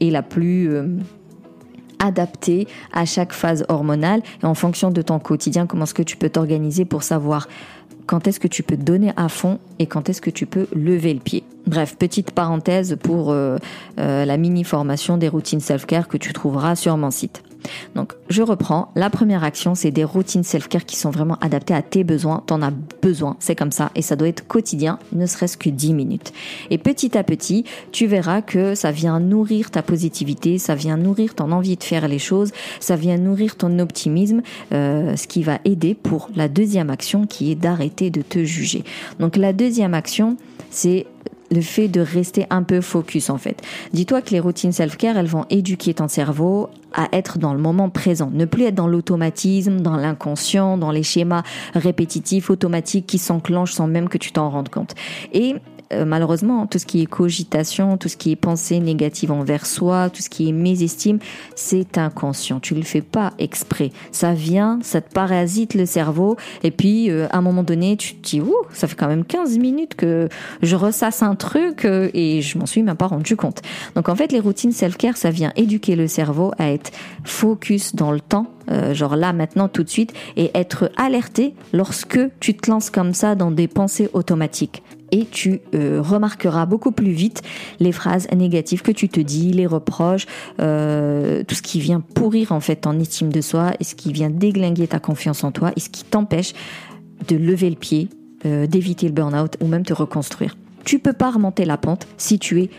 est 0.00 0.10
la 0.10 0.22
plus 0.22 0.70
adaptée 1.98 2.66
à 2.92 3.04
chaque 3.04 3.32
phase 3.32 3.64
hormonale 3.68 4.22
et 4.42 4.46
en 4.46 4.54
fonction 4.54 4.90
de 4.90 5.02
ton 5.02 5.18
quotidien, 5.18 5.66
comment 5.66 5.84
est-ce 5.84 5.94
que 5.94 6.02
tu 6.02 6.16
peux 6.16 6.28
t'organiser 6.28 6.84
pour 6.84 7.02
savoir 7.02 7.46
quand 8.06 8.26
est-ce 8.26 8.40
que 8.40 8.48
tu 8.48 8.62
peux 8.62 8.76
donner 8.76 9.12
à 9.16 9.28
fond 9.28 9.58
et 9.78 9.86
quand 9.86 10.08
est-ce 10.08 10.20
que 10.20 10.30
tu 10.30 10.46
peux 10.46 10.66
lever 10.74 11.14
le 11.14 11.20
pied. 11.20 11.44
Bref, 11.66 11.96
petite 11.96 12.32
parenthèse 12.32 12.96
pour 13.00 13.30
euh, 13.30 13.56
euh, 13.98 14.24
la 14.24 14.36
mini 14.36 14.64
formation 14.64 15.16
des 15.16 15.28
routines 15.28 15.60
self-care 15.60 16.08
que 16.08 16.16
tu 16.16 16.32
trouveras 16.32 16.74
sur 16.74 16.96
mon 16.96 17.10
site. 17.10 17.42
Donc, 17.94 18.14
je 18.28 18.42
reprends. 18.42 18.90
La 18.96 19.10
première 19.10 19.44
action, 19.44 19.74
c'est 19.74 19.90
des 19.90 20.04
routines 20.04 20.42
self-care 20.42 20.84
qui 20.84 20.96
sont 20.96 21.10
vraiment 21.10 21.36
adaptées 21.40 21.74
à 21.74 21.82
tes 21.82 22.04
besoins. 22.04 22.42
T'en 22.46 22.62
as 22.62 22.72
besoin, 23.02 23.36
c'est 23.38 23.54
comme 23.54 23.72
ça. 23.72 23.90
Et 23.94 24.02
ça 24.02 24.16
doit 24.16 24.28
être 24.28 24.46
quotidien, 24.46 24.98
ne 25.12 25.26
serait-ce 25.26 25.56
que 25.56 25.70
10 25.70 25.94
minutes. 25.94 26.32
Et 26.70 26.78
petit 26.78 27.16
à 27.16 27.24
petit, 27.24 27.64
tu 27.92 28.06
verras 28.06 28.42
que 28.42 28.74
ça 28.74 28.90
vient 28.90 29.20
nourrir 29.20 29.70
ta 29.70 29.82
positivité, 29.82 30.58
ça 30.58 30.74
vient 30.74 30.96
nourrir 30.96 31.34
ton 31.34 31.52
envie 31.52 31.76
de 31.76 31.84
faire 31.84 32.08
les 32.08 32.18
choses, 32.18 32.52
ça 32.80 32.96
vient 32.96 33.18
nourrir 33.18 33.56
ton 33.56 33.78
optimisme, 33.78 34.42
euh, 34.72 35.16
ce 35.16 35.26
qui 35.26 35.42
va 35.42 35.58
aider 35.64 35.94
pour 35.94 36.28
la 36.34 36.48
deuxième 36.48 36.90
action 36.90 37.26
qui 37.26 37.50
est 37.50 37.54
d'arrêter 37.54 38.10
de 38.10 38.22
te 38.22 38.44
juger. 38.44 38.84
Donc, 39.18 39.36
la 39.36 39.52
deuxième 39.52 39.94
action, 39.94 40.36
c'est 40.70 41.06
le 41.52 41.60
fait 41.60 41.88
de 41.88 42.00
rester 42.00 42.46
un 42.50 42.62
peu 42.62 42.80
focus 42.80 43.30
en 43.30 43.38
fait. 43.38 43.62
Dis-toi 43.92 44.22
que 44.22 44.30
les 44.30 44.40
routines 44.40 44.72
self-care, 44.72 45.16
elles 45.16 45.26
vont 45.26 45.44
éduquer 45.50 45.94
ton 45.94 46.08
cerveau 46.08 46.68
à 46.94 47.08
être 47.12 47.38
dans 47.38 47.54
le 47.54 47.60
moment 47.60 47.88
présent, 47.88 48.30
ne 48.32 48.44
plus 48.44 48.64
être 48.64 48.74
dans 48.74 48.88
l'automatisme, 48.88 49.80
dans 49.80 49.96
l'inconscient, 49.96 50.76
dans 50.76 50.90
les 50.90 51.02
schémas 51.02 51.42
répétitifs, 51.74 52.50
automatiques 52.50 53.06
qui 53.06 53.18
s'enclenchent 53.18 53.72
sans 53.72 53.86
même 53.86 54.08
que 54.08 54.18
tu 54.18 54.32
t'en 54.32 54.50
rendes 54.50 54.68
compte. 54.68 54.94
Et 55.32 55.54
euh, 55.92 56.04
malheureusement, 56.04 56.66
tout 56.66 56.78
ce 56.78 56.86
qui 56.86 57.02
est 57.02 57.06
cogitation, 57.06 57.96
tout 57.96 58.08
ce 58.08 58.16
qui 58.16 58.32
est 58.32 58.36
pensée 58.36 58.80
négative 58.80 59.32
envers 59.32 59.66
soi, 59.66 60.10
tout 60.10 60.22
ce 60.22 60.30
qui 60.30 60.48
est 60.48 60.52
mésestime, 60.52 61.18
c'est 61.54 61.98
inconscient. 61.98 62.60
Tu 62.60 62.74
le 62.74 62.82
fais 62.82 63.00
pas 63.00 63.32
exprès. 63.38 63.90
Ça 64.10 64.32
vient, 64.34 64.78
ça 64.82 65.00
te 65.00 65.12
parasite 65.12 65.74
le 65.74 65.86
cerveau, 65.86 66.36
et 66.62 66.70
puis 66.70 67.10
euh, 67.10 67.26
à 67.30 67.38
un 67.38 67.40
moment 67.42 67.62
donné, 67.62 67.96
tu 67.96 68.14
te 68.14 68.28
dis, 68.28 68.40
ouh, 68.40 68.54
ça 68.72 68.88
fait 68.88 68.96
quand 68.96 69.08
même 69.08 69.24
15 69.24 69.58
minutes 69.58 69.94
que 69.94 70.28
je 70.62 70.76
ressasse 70.76 71.22
un 71.22 71.34
truc 71.34 71.84
euh, 71.84 72.10
et 72.14 72.42
je 72.42 72.58
m'en 72.58 72.66
suis 72.66 72.82
même 72.82 72.96
pas 72.96 73.06
rendu 73.06 73.36
compte. 73.36 73.62
Donc 73.94 74.08
en 74.08 74.16
fait, 74.16 74.32
les 74.32 74.40
routines 74.40 74.72
self-care, 74.72 75.16
ça 75.16 75.30
vient 75.30 75.52
éduquer 75.56 75.96
le 75.96 76.06
cerveau 76.08 76.52
à 76.58 76.70
être 76.70 76.90
focus 77.24 77.94
dans 77.94 78.12
le 78.12 78.20
temps 78.20 78.46
genre 78.92 79.16
là 79.16 79.34
maintenant 79.34 79.68
tout 79.68 79.82
de 79.82 79.88
suite 79.88 80.14
et 80.36 80.50
être 80.54 80.90
alerté 80.96 81.54
lorsque 81.74 82.18
tu 82.40 82.54
te 82.54 82.70
lances 82.70 82.88
comme 82.88 83.12
ça 83.12 83.34
dans 83.34 83.50
des 83.50 83.68
pensées 83.68 84.08
automatiques 84.14 84.82
et 85.12 85.26
tu 85.26 85.60
euh, 85.74 86.00
remarqueras 86.02 86.66
beaucoup 86.66 86.90
plus 86.90 87.12
vite 87.12 87.42
les 87.78 87.92
phrases 87.92 88.26
négatives 88.34 88.82
que 88.82 88.90
tu 88.90 89.08
te 89.08 89.20
dis, 89.20 89.52
les 89.52 89.66
reproches, 89.66 90.26
euh, 90.60 91.44
tout 91.44 91.54
ce 91.54 91.62
qui 91.62 91.78
vient 91.78 92.00
pourrir 92.00 92.50
en 92.50 92.60
fait 92.60 92.76
ton 92.76 92.98
estime 92.98 93.30
de 93.30 93.40
soi 93.40 93.72
et 93.78 93.84
ce 93.84 93.94
qui 93.94 94.12
vient 94.12 94.30
déglinguer 94.30 94.88
ta 94.88 94.98
confiance 94.98 95.44
en 95.44 95.52
toi 95.52 95.70
et 95.76 95.80
ce 95.80 95.90
qui 95.90 96.04
t'empêche 96.04 96.54
de 97.28 97.36
lever 97.36 97.70
le 97.70 97.76
pied, 97.76 98.08
euh, 98.46 98.66
d'éviter 98.66 99.06
le 99.06 99.12
burn-out 99.12 99.56
ou 99.60 99.66
même 99.66 99.84
te 99.84 99.92
reconstruire. 99.92 100.56
Tu 100.84 100.98
peux 100.98 101.12
pas 101.12 101.30
remonter 101.30 101.64
la 101.64 101.76
pente 101.76 102.08
si 102.16 102.38
tu 102.38 102.62
es 102.62 102.70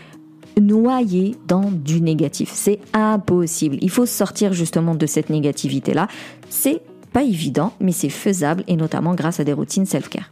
noyé 0.60 1.36
dans 1.48 1.70
du 1.70 2.00
négatif. 2.00 2.50
C'est 2.52 2.80
impossible. 2.92 3.78
Il 3.80 3.90
faut 3.90 4.06
sortir 4.06 4.52
justement 4.52 4.94
de 4.94 5.06
cette 5.06 5.30
négativité-là. 5.30 6.08
C'est 6.50 6.82
pas 7.12 7.22
évident, 7.22 7.72
mais 7.80 7.92
c'est 7.92 8.08
faisable 8.08 8.64
et 8.66 8.76
notamment 8.76 9.14
grâce 9.14 9.40
à 9.40 9.44
des 9.44 9.52
routines 9.52 9.86
self-care. 9.86 10.30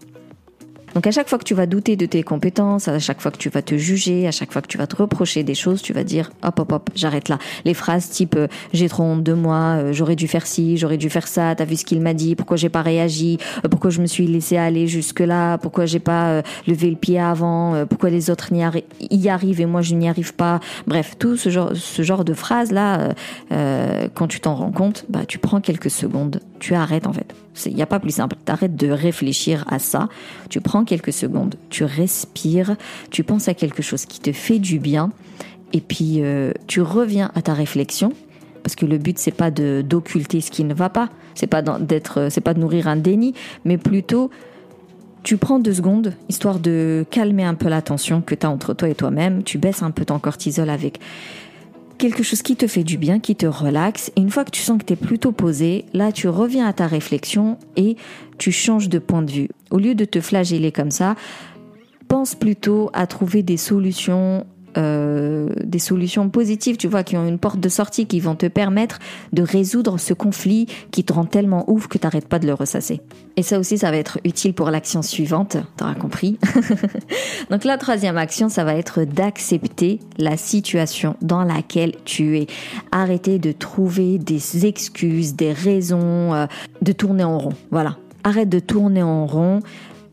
Donc 0.94 1.06
à 1.06 1.10
chaque 1.10 1.28
fois 1.28 1.38
que 1.38 1.44
tu 1.44 1.54
vas 1.54 1.66
douter 1.66 1.96
de 1.96 2.04
tes 2.04 2.22
compétences, 2.22 2.88
à 2.88 2.98
chaque 2.98 3.20
fois 3.20 3.30
que 3.30 3.38
tu 3.38 3.48
vas 3.48 3.62
te 3.62 3.76
juger, 3.76 4.26
à 4.28 4.30
chaque 4.30 4.52
fois 4.52 4.60
que 4.60 4.66
tu 4.66 4.76
vas 4.76 4.86
te 4.86 4.96
reprocher 4.96 5.42
des 5.42 5.54
choses, 5.54 5.80
tu 5.80 5.92
vas 5.92 6.04
dire 6.04 6.30
hop 6.42 6.60
hop 6.60 6.72
hop, 6.72 6.90
j'arrête 6.94 7.28
là. 7.28 7.38
Les 7.64 7.72
phrases 7.72 8.10
type 8.10 8.34
euh, 8.36 8.46
j'ai 8.72 8.88
trop 8.88 9.02
honte 9.02 9.22
de 9.22 9.32
moi, 9.32 9.76
euh, 9.78 9.92
j'aurais 9.92 10.16
dû 10.16 10.28
faire 10.28 10.46
ci, 10.46 10.76
j'aurais 10.76 10.98
dû 10.98 11.08
faire 11.08 11.26
ça, 11.26 11.54
t'as 11.54 11.64
vu 11.64 11.76
ce 11.76 11.84
qu'il 11.84 12.00
m'a 12.00 12.12
dit, 12.12 12.36
pourquoi 12.36 12.56
j'ai 12.56 12.68
pas 12.68 12.82
réagi, 12.82 13.38
euh, 13.64 13.68
pourquoi 13.68 13.90
je 13.90 14.02
me 14.02 14.06
suis 14.06 14.26
laissé 14.26 14.58
aller 14.58 14.86
jusque 14.86 15.20
là, 15.20 15.56
pourquoi 15.56 15.86
j'ai 15.86 15.98
pas 15.98 16.42
levé 16.66 16.90
le 16.90 16.96
pied 16.96 17.18
avant, 17.18 17.86
pourquoi 17.86 18.10
les 18.10 18.30
autres 18.30 18.52
y, 18.52 18.84
y, 19.10 19.28
arrivent 19.28 19.60
et 19.60 19.66
moi 19.66 19.80
je 19.80 19.94
n'y 19.94 20.08
arrive 20.08 20.34
pas. 20.34 20.60
Bref, 20.86 21.14
tout 21.18 21.36
ce 21.36 21.48
genre 21.48 21.70
ce 21.74 22.02
genre 22.02 22.24
de 22.24 22.34
phrases 22.34 22.70
là, 22.70 23.14
quand 24.14 24.26
tu 24.28 24.40
t'en 24.40 24.54
rends 24.54 24.72
compte, 24.72 25.04
bah 25.08 25.20
tu 25.26 25.38
prends 25.38 25.60
quelques 25.60 25.90
secondes, 25.90 26.40
tu 26.58 26.74
arrêtes 26.74 27.06
en 27.06 27.12
fait. 27.12 27.34
Il 27.66 27.74
n'y 27.74 27.82
a 27.82 27.86
pas 27.86 28.00
plus 28.00 28.12
simple. 28.12 28.36
T'arrêtes 28.44 28.76
de 28.76 28.90
réfléchir 28.90 29.64
à 29.68 29.78
ça. 29.78 30.08
Tu 30.48 30.60
prends 30.60 30.81
quelques 30.84 31.12
secondes, 31.12 31.56
tu 31.70 31.84
respires, 31.84 32.76
tu 33.10 33.24
penses 33.24 33.48
à 33.48 33.54
quelque 33.54 33.82
chose 33.82 34.06
qui 34.06 34.20
te 34.20 34.32
fait 34.32 34.58
du 34.58 34.78
bien, 34.78 35.10
et 35.72 35.80
puis 35.80 36.18
euh, 36.18 36.52
tu 36.66 36.80
reviens 36.80 37.30
à 37.34 37.42
ta 37.42 37.54
réflexion. 37.54 38.12
Parce 38.62 38.76
que 38.76 38.86
le 38.86 38.98
but 38.98 39.18
c'est 39.18 39.32
pas 39.32 39.50
d'occulter 39.50 40.40
ce 40.40 40.50
qui 40.50 40.62
ne 40.62 40.72
va 40.72 40.88
pas, 40.88 41.08
c'est 41.34 41.48
pas 41.48 41.62
d'être, 41.62 42.28
c'est 42.30 42.40
pas 42.40 42.54
de 42.54 42.60
nourrir 42.60 42.86
un 42.86 42.96
déni, 42.96 43.34
mais 43.64 43.76
plutôt 43.76 44.30
tu 45.22 45.36
prends 45.36 45.58
deux 45.58 45.74
secondes, 45.74 46.14
histoire 46.28 46.58
de 46.58 47.04
calmer 47.10 47.44
un 47.44 47.54
peu 47.54 47.68
la 47.68 47.82
tension 47.82 48.22
que 48.22 48.34
tu 48.34 48.46
as 48.46 48.50
entre 48.50 48.74
toi 48.74 48.88
et 48.88 48.94
toi-même. 48.94 49.42
Tu 49.44 49.58
baisses 49.58 49.82
un 49.82 49.90
peu 49.90 50.04
ton 50.04 50.18
cortisol 50.18 50.68
avec 50.68 50.98
quelque 52.02 52.24
chose 52.24 52.42
qui 52.42 52.56
te 52.56 52.66
fait 52.66 52.82
du 52.82 52.98
bien, 52.98 53.20
qui 53.20 53.36
te 53.36 53.46
relaxe. 53.46 54.10
Et 54.16 54.22
une 54.22 54.30
fois 54.30 54.44
que 54.44 54.50
tu 54.50 54.60
sens 54.60 54.76
que 54.76 54.84
tu 54.84 54.94
es 54.94 54.96
plutôt 54.96 55.30
posé, 55.30 55.84
là, 55.92 56.10
tu 56.10 56.26
reviens 56.26 56.66
à 56.66 56.72
ta 56.72 56.88
réflexion 56.88 57.58
et 57.76 57.96
tu 58.38 58.50
changes 58.50 58.88
de 58.88 58.98
point 58.98 59.22
de 59.22 59.30
vue. 59.30 59.48
Au 59.70 59.78
lieu 59.78 59.94
de 59.94 60.04
te 60.04 60.20
flageller 60.20 60.72
comme 60.72 60.90
ça, 60.90 61.14
pense 62.08 62.34
plutôt 62.34 62.90
à 62.92 63.06
trouver 63.06 63.44
des 63.44 63.56
solutions 63.56 64.44
euh, 64.76 65.48
des 65.64 65.78
solutions 65.78 66.28
positives, 66.28 66.76
tu 66.76 66.88
vois, 66.88 67.02
qui 67.02 67.16
ont 67.16 67.26
une 67.26 67.38
porte 67.38 67.60
de 67.60 67.68
sortie, 67.68 68.06
qui 68.06 68.20
vont 68.20 68.34
te 68.34 68.46
permettre 68.46 68.98
de 69.32 69.42
résoudre 69.42 69.98
ce 69.98 70.14
conflit 70.14 70.66
qui 70.90 71.04
te 71.04 71.12
rend 71.12 71.24
tellement 71.24 71.64
ouf 71.70 71.88
que 71.88 71.98
tu 71.98 72.06
n'arrêtes 72.06 72.28
pas 72.28 72.38
de 72.38 72.46
le 72.46 72.54
ressasser. 72.54 73.00
Et 73.36 73.42
ça 73.42 73.58
aussi, 73.58 73.78
ça 73.78 73.90
va 73.90 73.96
être 73.96 74.18
utile 74.24 74.54
pour 74.54 74.70
l'action 74.70 75.02
suivante, 75.02 75.56
t'auras 75.76 75.94
compris. 75.94 76.38
Donc 77.50 77.64
la 77.64 77.78
troisième 77.78 78.18
action, 78.18 78.48
ça 78.48 78.64
va 78.64 78.74
être 78.74 79.04
d'accepter 79.04 80.00
la 80.18 80.36
situation 80.36 81.16
dans 81.22 81.44
laquelle 81.44 81.94
tu 82.04 82.38
es. 82.38 82.46
Arrêter 82.90 83.38
de 83.38 83.52
trouver 83.52 84.18
des 84.18 84.66
excuses, 84.66 85.34
des 85.34 85.52
raisons, 85.52 86.34
euh, 86.34 86.46
de 86.82 86.92
tourner 86.92 87.24
en 87.24 87.38
rond. 87.38 87.54
Voilà. 87.70 87.96
Arrête 88.24 88.48
de 88.48 88.58
tourner 88.58 89.02
en 89.02 89.26
rond. 89.26 89.60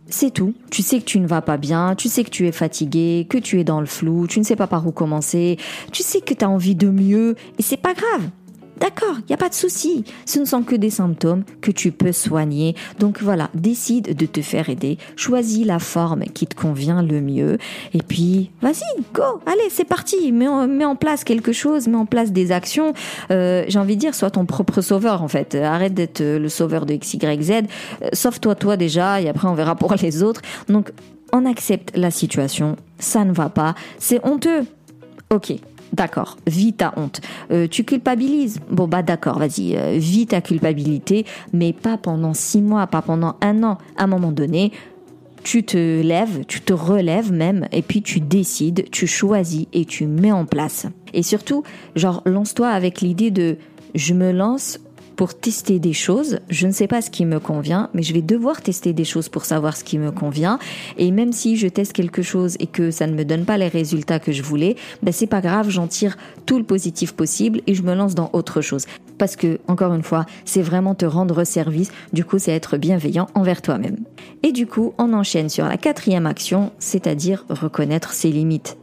C'est 0.09 0.31
tout. 0.31 0.53
Tu 0.71 0.81
sais 0.81 0.99
que 0.99 1.05
tu 1.05 1.19
ne 1.19 1.27
vas 1.27 1.41
pas 1.41 1.57
bien, 1.57 1.95
tu 1.95 2.09
sais 2.09 2.23
que 2.23 2.29
tu 2.29 2.47
es 2.47 2.51
fatigué, 2.51 3.27
que 3.29 3.37
tu 3.37 3.59
es 3.59 3.63
dans 3.63 3.79
le 3.79 3.85
flou, 3.85 4.27
tu 4.27 4.39
ne 4.39 4.43
sais 4.43 4.55
pas 4.55 4.67
par 4.67 4.85
où 4.87 4.91
commencer, 4.91 5.57
tu 5.91 6.03
sais 6.03 6.21
que 6.21 6.33
tu 6.33 6.43
as 6.43 6.49
envie 6.49 6.75
de 6.75 6.89
mieux 6.89 7.35
et 7.57 7.61
c'est 7.61 7.77
pas 7.77 7.93
grave. 7.93 8.29
D'accord, 8.79 9.17
il 9.19 9.25
n'y 9.27 9.33
a 9.33 9.37
pas 9.37 9.49
de 9.49 9.53
souci. 9.53 10.05
Ce 10.25 10.39
ne 10.39 10.45
sont 10.45 10.63
que 10.63 10.75
des 10.75 10.89
symptômes 10.89 11.43
que 11.61 11.71
tu 11.71 11.91
peux 11.91 12.13
soigner. 12.13 12.75
Donc 12.97 13.21
voilà, 13.21 13.49
décide 13.53 14.15
de 14.15 14.25
te 14.25 14.41
faire 14.41 14.69
aider. 14.69 14.97
Choisis 15.17 15.65
la 15.65 15.79
forme 15.79 16.23
qui 16.25 16.47
te 16.47 16.55
convient 16.55 17.03
le 17.03 17.19
mieux. 17.19 17.57
Et 17.93 18.01
puis, 18.01 18.51
vas-y, 18.61 19.01
go, 19.13 19.41
allez, 19.45 19.69
c'est 19.69 19.83
parti. 19.83 20.31
Mets 20.31 20.47
en, 20.47 20.95
place 20.95 21.23
quelque 21.23 21.51
chose, 21.51 21.87
mets 21.87 21.97
en 21.97 22.05
place 22.05 22.31
des 22.31 22.51
actions. 22.51 22.93
Euh, 23.31 23.65
j'ai 23.67 23.79
envie 23.79 23.95
de 23.95 24.01
dire, 24.01 24.15
sois 24.15 24.31
ton 24.31 24.45
propre 24.45 24.81
sauveur 24.81 25.23
en 25.23 25.27
fait. 25.27 25.55
Arrête 25.55 25.93
d'être 25.93 26.21
le 26.21 26.49
sauveur 26.49 26.85
de 26.85 26.93
X, 26.93 27.15
Y, 27.15 27.41
Z. 27.43 27.51
Euh, 27.51 28.09
sauve-toi 28.13 28.55
toi 28.55 28.77
déjà 28.77 29.21
et 29.21 29.27
après 29.27 29.47
on 29.47 29.55
verra 29.55 29.75
pour 29.75 29.93
les 30.01 30.23
autres. 30.23 30.41
Donc, 30.69 30.91
on 31.33 31.45
accepte 31.45 31.95
la 31.95 32.11
situation. 32.11 32.77
Ça 32.97 33.25
ne 33.25 33.33
va 33.33 33.49
pas. 33.49 33.75
C'est 33.97 34.25
honteux. 34.25 34.65
Ok, 35.31 35.53
D'accord, 35.93 36.37
vis 36.45 36.73
ta 36.73 36.93
honte. 36.97 37.21
Euh, 37.51 37.67
tu 37.67 37.83
culpabilises 37.83 38.59
Bon 38.69 38.87
bah 38.87 39.01
d'accord, 39.01 39.39
vas-y, 39.39 39.75
euh, 39.75 39.97
vis 39.97 40.27
ta 40.27 40.41
culpabilité, 40.41 41.25
mais 41.51 41.73
pas 41.73 41.97
pendant 41.97 42.33
six 42.33 42.61
mois, 42.61 42.87
pas 42.87 43.01
pendant 43.01 43.35
un 43.41 43.63
an. 43.63 43.77
À 43.97 44.03
un 44.03 44.07
moment 44.07 44.31
donné, 44.31 44.71
tu 45.43 45.63
te 45.63 46.01
lèves, 46.01 46.45
tu 46.47 46.61
te 46.61 46.73
relèves 46.73 47.31
même, 47.31 47.67
et 47.71 47.81
puis 47.81 48.01
tu 48.01 48.19
décides, 48.19 48.85
tu 48.91 49.07
choisis 49.07 49.65
et 49.73 49.85
tu 49.85 50.05
mets 50.05 50.31
en 50.31 50.45
place. 50.45 50.85
Et 51.13 51.23
surtout, 51.23 51.63
genre, 51.95 52.21
lance-toi 52.25 52.67
avec 52.69 53.01
l'idée 53.01 53.31
de 53.31 53.57
je 53.95 54.13
me 54.13 54.31
lance 54.31 54.79
pour 55.19 55.35
tester 55.35 55.79
des 55.79 55.91
choses. 55.91 56.39
Je 56.49 56.65
ne 56.65 56.71
sais 56.71 56.87
pas 56.87 57.01
ce 57.01 57.09
qui 57.09 57.25
me 57.25 57.41
convient, 57.41 57.89
mais 57.93 58.03
je 58.03 58.13
vais 58.13 58.21
devoir 58.21 58.61
tester 58.61 58.93
des 58.93 59.03
choses 59.03 59.27
pour 59.27 59.43
savoir 59.43 59.75
ce 59.75 59.83
qui 59.83 59.97
me 59.97 60.11
convient. 60.11 60.59
Et 60.97 61.11
même 61.11 61.33
si 61.33 61.57
je 61.57 61.67
teste 61.67 61.91
quelque 61.91 62.21
chose 62.21 62.55
et 62.61 62.67
que 62.67 62.89
ça 62.89 63.05
ne 63.05 63.13
me 63.13 63.25
donne 63.25 63.43
pas 63.43 63.57
les 63.57 63.67
résultats 63.67 64.19
que 64.19 64.31
je 64.31 64.41
voulais, 64.41 64.77
ben 65.03 65.11
c'est 65.11 65.27
pas 65.27 65.41
grave, 65.41 65.69
j'en 65.69 65.87
tire 65.87 66.15
tout 66.45 66.57
le 66.57 66.63
positif 66.63 67.11
possible 67.11 67.59
et 67.67 67.75
je 67.75 67.83
me 67.83 67.95
lance 67.95 68.15
dans 68.15 68.29
autre 68.31 68.61
chose. 68.61 68.85
Parce 69.17 69.35
que, 69.35 69.59
encore 69.67 69.93
une 69.93 70.03
fois, 70.03 70.25
c'est 70.45 70.61
vraiment 70.61 70.95
te 70.95 71.03
rendre 71.03 71.43
service. 71.43 71.91
Du 72.13 72.23
coup, 72.23 72.39
c'est 72.39 72.53
être 72.53 72.77
bienveillant 72.77 73.27
envers 73.35 73.61
toi-même. 73.61 73.97
Et 74.41 74.53
du 74.53 74.67
coup, 74.67 74.93
on 74.97 75.11
enchaîne 75.11 75.49
sur 75.49 75.65
la 75.65 75.75
quatrième 75.75 76.27
action, 76.27 76.71
c'est-à-dire 76.79 77.43
reconnaître 77.49 78.13
ses 78.13 78.31
limites. 78.31 78.78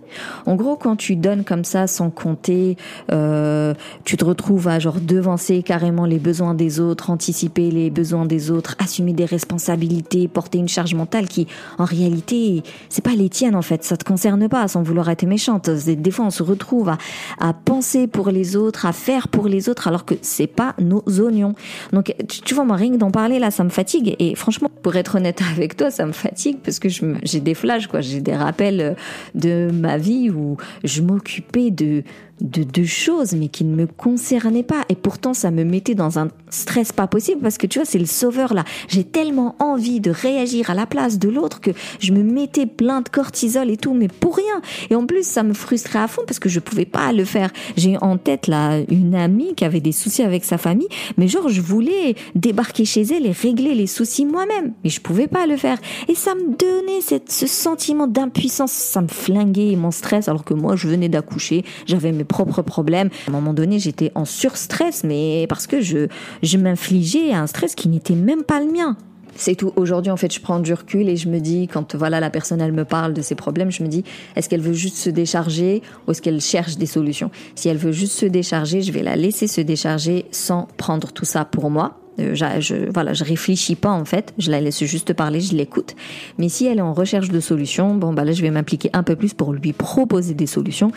En 0.47 0.55
gros, 0.55 0.77
quand 0.77 0.97
tu 0.97 1.17
donnes 1.17 1.45
comme 1.45 1.65
ça 1.65 1.87
sans 1.87 2.11
compter, 2.11 2.77
euh, 3.13 3.75
tu 4.05 4.17
te 4.17 4.25
retrouves 4.25 4.69
à 4.69 4.79
genre 4.79 5.01
devancer 5.01 5.63
carrément 5.63 6.07
les 6.07 6.19
besoins 6.19 6.55
des 6.55 6.81
autres, 6.81 7.11
anticiper 7.11 7.71
les 7.71 7.91
besoins 7.91 8.27
des 8.27 8.51
autres, 8.51 8.77
assumer 8.79 9.13
des 9.13 9.25
responsabilités, 9.25 10.29
porter 10.29 10.59
une 10.59 10.69
charge 10.69 10.95
mentale 10.95 11.29
qui, 11.29 11.47
en 11.79 11.85
réalité, 11.85 12.63
c'est 12.89 13.05
pas 13.05 13.15
les 13.15 13.29
tiennes 13.29 13.57
en 13.57 13.63
fait. 13.63 13.85
Ça 13.85 13.97
te 13.97 14.05
concerne 14.05 14.49
pas, 14.49 14.67
sans 14.69 14.83
vouloir 14.83 15.09
être 15.09 15.27
méchante. 15.27 15.71
Des 15.71 16.11
fois, 16.11 16.27
on 16.27 16.31
se 16.31 16.43
retrouve 16.43 16.89
à, 16.89 17.53
penser 17.53 18.07
pour 18.07 18.31
les 18.31 18.57
autres, 18.57 18.87
à 18.87 18.93
faire 18.93 19.29
pour 19.29 19.49
les 19.49 19.69
autres, 19.69 19.89
alors 19.89 20.05
que 20.05 20.15
c'est 20.23 20.47
pas 20.47 20.75
nos 20.79 21.03
oignons. 21.21 21.55
Donc, 21.93 22.15
tu, 22.29 22.55
vois, 22.55 22.65
moi, 22.65 22.77
rien 22.77 22.93
que 22.93 22.97
d'en 22.97 23.11
parler 23.11 23.39
là, 23.39 23.51
ça 23.51 23.65
me 23.65 23.71
fatigue. 23.71 24.17
Et 24.19 24.35
franchement, 24.35 24.71
pour 24.83 24.97
être 24.97 25.17
honnête 25.17 25.43
avec 25.53 25.77
toi, 25.77 25.91
ça 25.91 26.07
me 26.07 26.13
fatigue 26.13 26.59
parce 26.63 26.79
que 26.79 26.89
j'ai 26.89 27.41
des 27.41 27.55
flashs, 27.55 27.87
quoi. 27.87 28.01
J'ai 28.01 28.21
des 28.21 28.37
rappels 28.37 28.97
de 29.35 29.71
ma 29.73 29.96
où 30.37 30.57
je 30.85 31.03
m'occupais 31.03 31.71
de 31.71 32.03
de 32.40 32.62
deux 32.62 32.85
choses, 32.85 33.33
mais 33.33 33.49
qui 33.49 33.64
ne 33.64 33.75
me 33.75 33.87
concernaient 33.87 34.62
pas. 34.62 34.85
Et 34.88 34.95
pourtant, 34.95 35.35
ça 35.35 35.50
me 35.50 35.64
mettait 35.64 35.95
dans 35.95 36.19
un 36.19 36.28
stress 36.50 36.93
pas 36.93 37.07
possible 37.07 37.40
parce 37.40 37.59
que 37.59 37.66
tu 37.66 37.78
vois, 37.78 37.87
c'est 37.87 37.99
le 37.99 38.07
sauveur 38.07 38.55
là. 38.55 38.64
J'ai 38.88 39.05
tellement 39.05 39.57
envie 39.59 40.00
de 40.00 40.11
réagir 40.11 40.71
à 40.71 40.75
la 40.75 40.87
place 40.87 41.19
de 41.19 41.28
l'autre 41.28 41.61
que 41.61 41.71
je 42.00 42.12
me 42.12 42.23
mettais 42.23 42.66
plein 42.66 43.00
de 43.00 43.09
cortisol 43.09 43.71
et 43.71 43.76
tout, 43.76 43.95
mais 43.95 44.09
pour 44.09 44.37
rien. 44.37 44.61
Et 44.90 44.95
en 44.95 45.07
plus, 45.07 45.26
ça 45.26 45.43
me 45.43 45.55
frustrait 45.55 45.99
à 45.99 46.09
fond 46.09 46.23
parce 46.26 46.38
que 46.38 46.49
je 46.49 46.61
pouvais 46.61 46.85
pas 46.85 47.12
le 47.12 47.25
faire. 47.25 47.50
J'ai 47.76 47.97
en 47.99 48.19
tête 48.19 48.47
là 48.47 48.81
une 48.88 49.14
amie 49.14 49.55
qui 49.55 49.64
avait 49.64 49.81
des 49.81 49.93
soucis 49.93 50.23
avec 50.23 50.45
sa 50.45 50.59
famille, 50.59 50.88
mais 51.16 51.28
genre, 51.28 51.49
je 51.49 51.61
voulais 51.61 52.14
débarquer 52.35 52.85
chez 52.85 53.02
elle 53.02 53.26
et 53.26 53.33
régler 53.33 53.75
les 53.75 53.87
soucis 53.87 54.26
moi-même, 54.26 54.73
mais 54.85 54.90
je 54.90 55.00
pouvais 55.00 55.26
pas 55.26 55.47
le 55.47 55.57
faire. 55.57 55.78
Et 56.09 56.14
ça 56.14 56.35
me 56.35 56.57
donnait 56.57 57.00
cette, 57.00 57.31
ce 57.33 57.47
sentiment 57.47 58.07
d'impuissance, 58.07 58.73
ça 58.73 59.00
me 59.00 59.09
flinguait 59.09 59.76
mon 59.76 59.90
stress 59.90 60.28
alors 60.28 60.45
que 60.45 60.55
moi, 60.55 60.76
je 60.76 60.88
venais 60.88 61.09
d'accoucher, 61.09 61.64
j'avais 61.87 62.12
mes 62.12 62.25
propres 62.26 62.62
problèmes. 62.62 63.09
À 63.26 63.30
un 63.30 63.33
moment 63.33 63.54
donné, 63.54 63.78
j'étais 63.78 64.12
en 64.14 64.25
surstress, 64.25 65.04
mais 65.04 65.47
parce 65.49 65.66
que 65.66 65.80
je, 65.80 66.09
je 66.42 66.59
m'infligeais 66.59 67.33
un 67.33 67.47
stress 67.47 67.75
qui 67.75 67.88
n'était 67.88 68.14
même 68.14 68.42
pas 68.42 68.61
le 68.61 68.71
mien. 68.71 68.97
C'est 69.38 69.54
tout. 69.54 69.73
Aujourd'hui, 69.76 70.11
en 70.11 70.16
fait, 70.16 70.33
je 70.33 70.40
prends 70.40 70.61
du 70.61 70.73
recul 70.73 71.09
et 71.09 71.16
je 71.16 71.28
me 71.28 71.40
dis, 71.40 71.68
quand 71.68 71.95
voilà 71.95 72.21
la 72.21 72.30
personne, 72.30 72.61
elle 72.61 72.73
me 72.73 72.85
parle 72.85 73.12
de 73.12 73.23
ses 73.23 73.35
problèmes, 73.35 73.71
je 73.71 73.83
me 73.83 73.88
dis, 73.88 74.02
est-ce 74.35 74.49
qu'elle 74.49 74.62
veut 74.62 74.73
juste 74.73 74.97
se 74.97 75.11
décharger 75.11 75.83
ou 76.06 76.12
est-ce 76.12 76.23
qu'elle 76.23 76.40
cherche 76.40 76.76
des 76.78 76.87
solutions? 76.87 77.30
Si 77.54 77.68
elle 77.68 77.76
veut 77.76 77.92
juste 77.92 78.14
se 78.14 78.26
décharger, 78.26 78.80
je 78.80 78.92
vais 78.92 79.02
la 79.02 79.14
laisser 79.16 79.47
se 79.47 79.61
décharger 79.61 80.25
sans 80.30 80.68
prendre 80.78 81.12
tout 81.12 81.26
ça 81.26 81.45
pour 81.45 81.71
moi. 81.71 82.00
Euh, 82.18 82.35
je, 82.35 82.45
je, 82.61 82.90
voilà, 82.92 83.12
je 83.12 83.25
réfléchis 83.25 83.75
pas 83.75 83.90
en 83.90 84.06
fait, 84.06 84.33
je 84.38 84.50
la 84.50 84.61
laisse 84.61 84.83
juste 84.85 85.12
parler, 85.12 85.40
je 85.40 85.54
l'écoute. 85.54 85.95
Mais 86.38 86.49
si 86.49 86.66
elle 86.66 86.78
est 86.78 86.83
en 86.83 86.95
recherche 86.95 87.28
de 87.28 87.40
solutions, 87.40 87.95
bon 87.95 88.14
bah 88.14 88.25
là 88.25 88.33
je 88.33 88.40
vais 88.40 88.50
m'impliquer 88.50 88.88
un 88.95 89.02
peu 89.02 89.16
plus 89.16 89.35
pour 89.35 89.52
lui 89.52 89.75
proposer 89.75 90.33
des 90.33 90.47
solutions. 90.47 90.92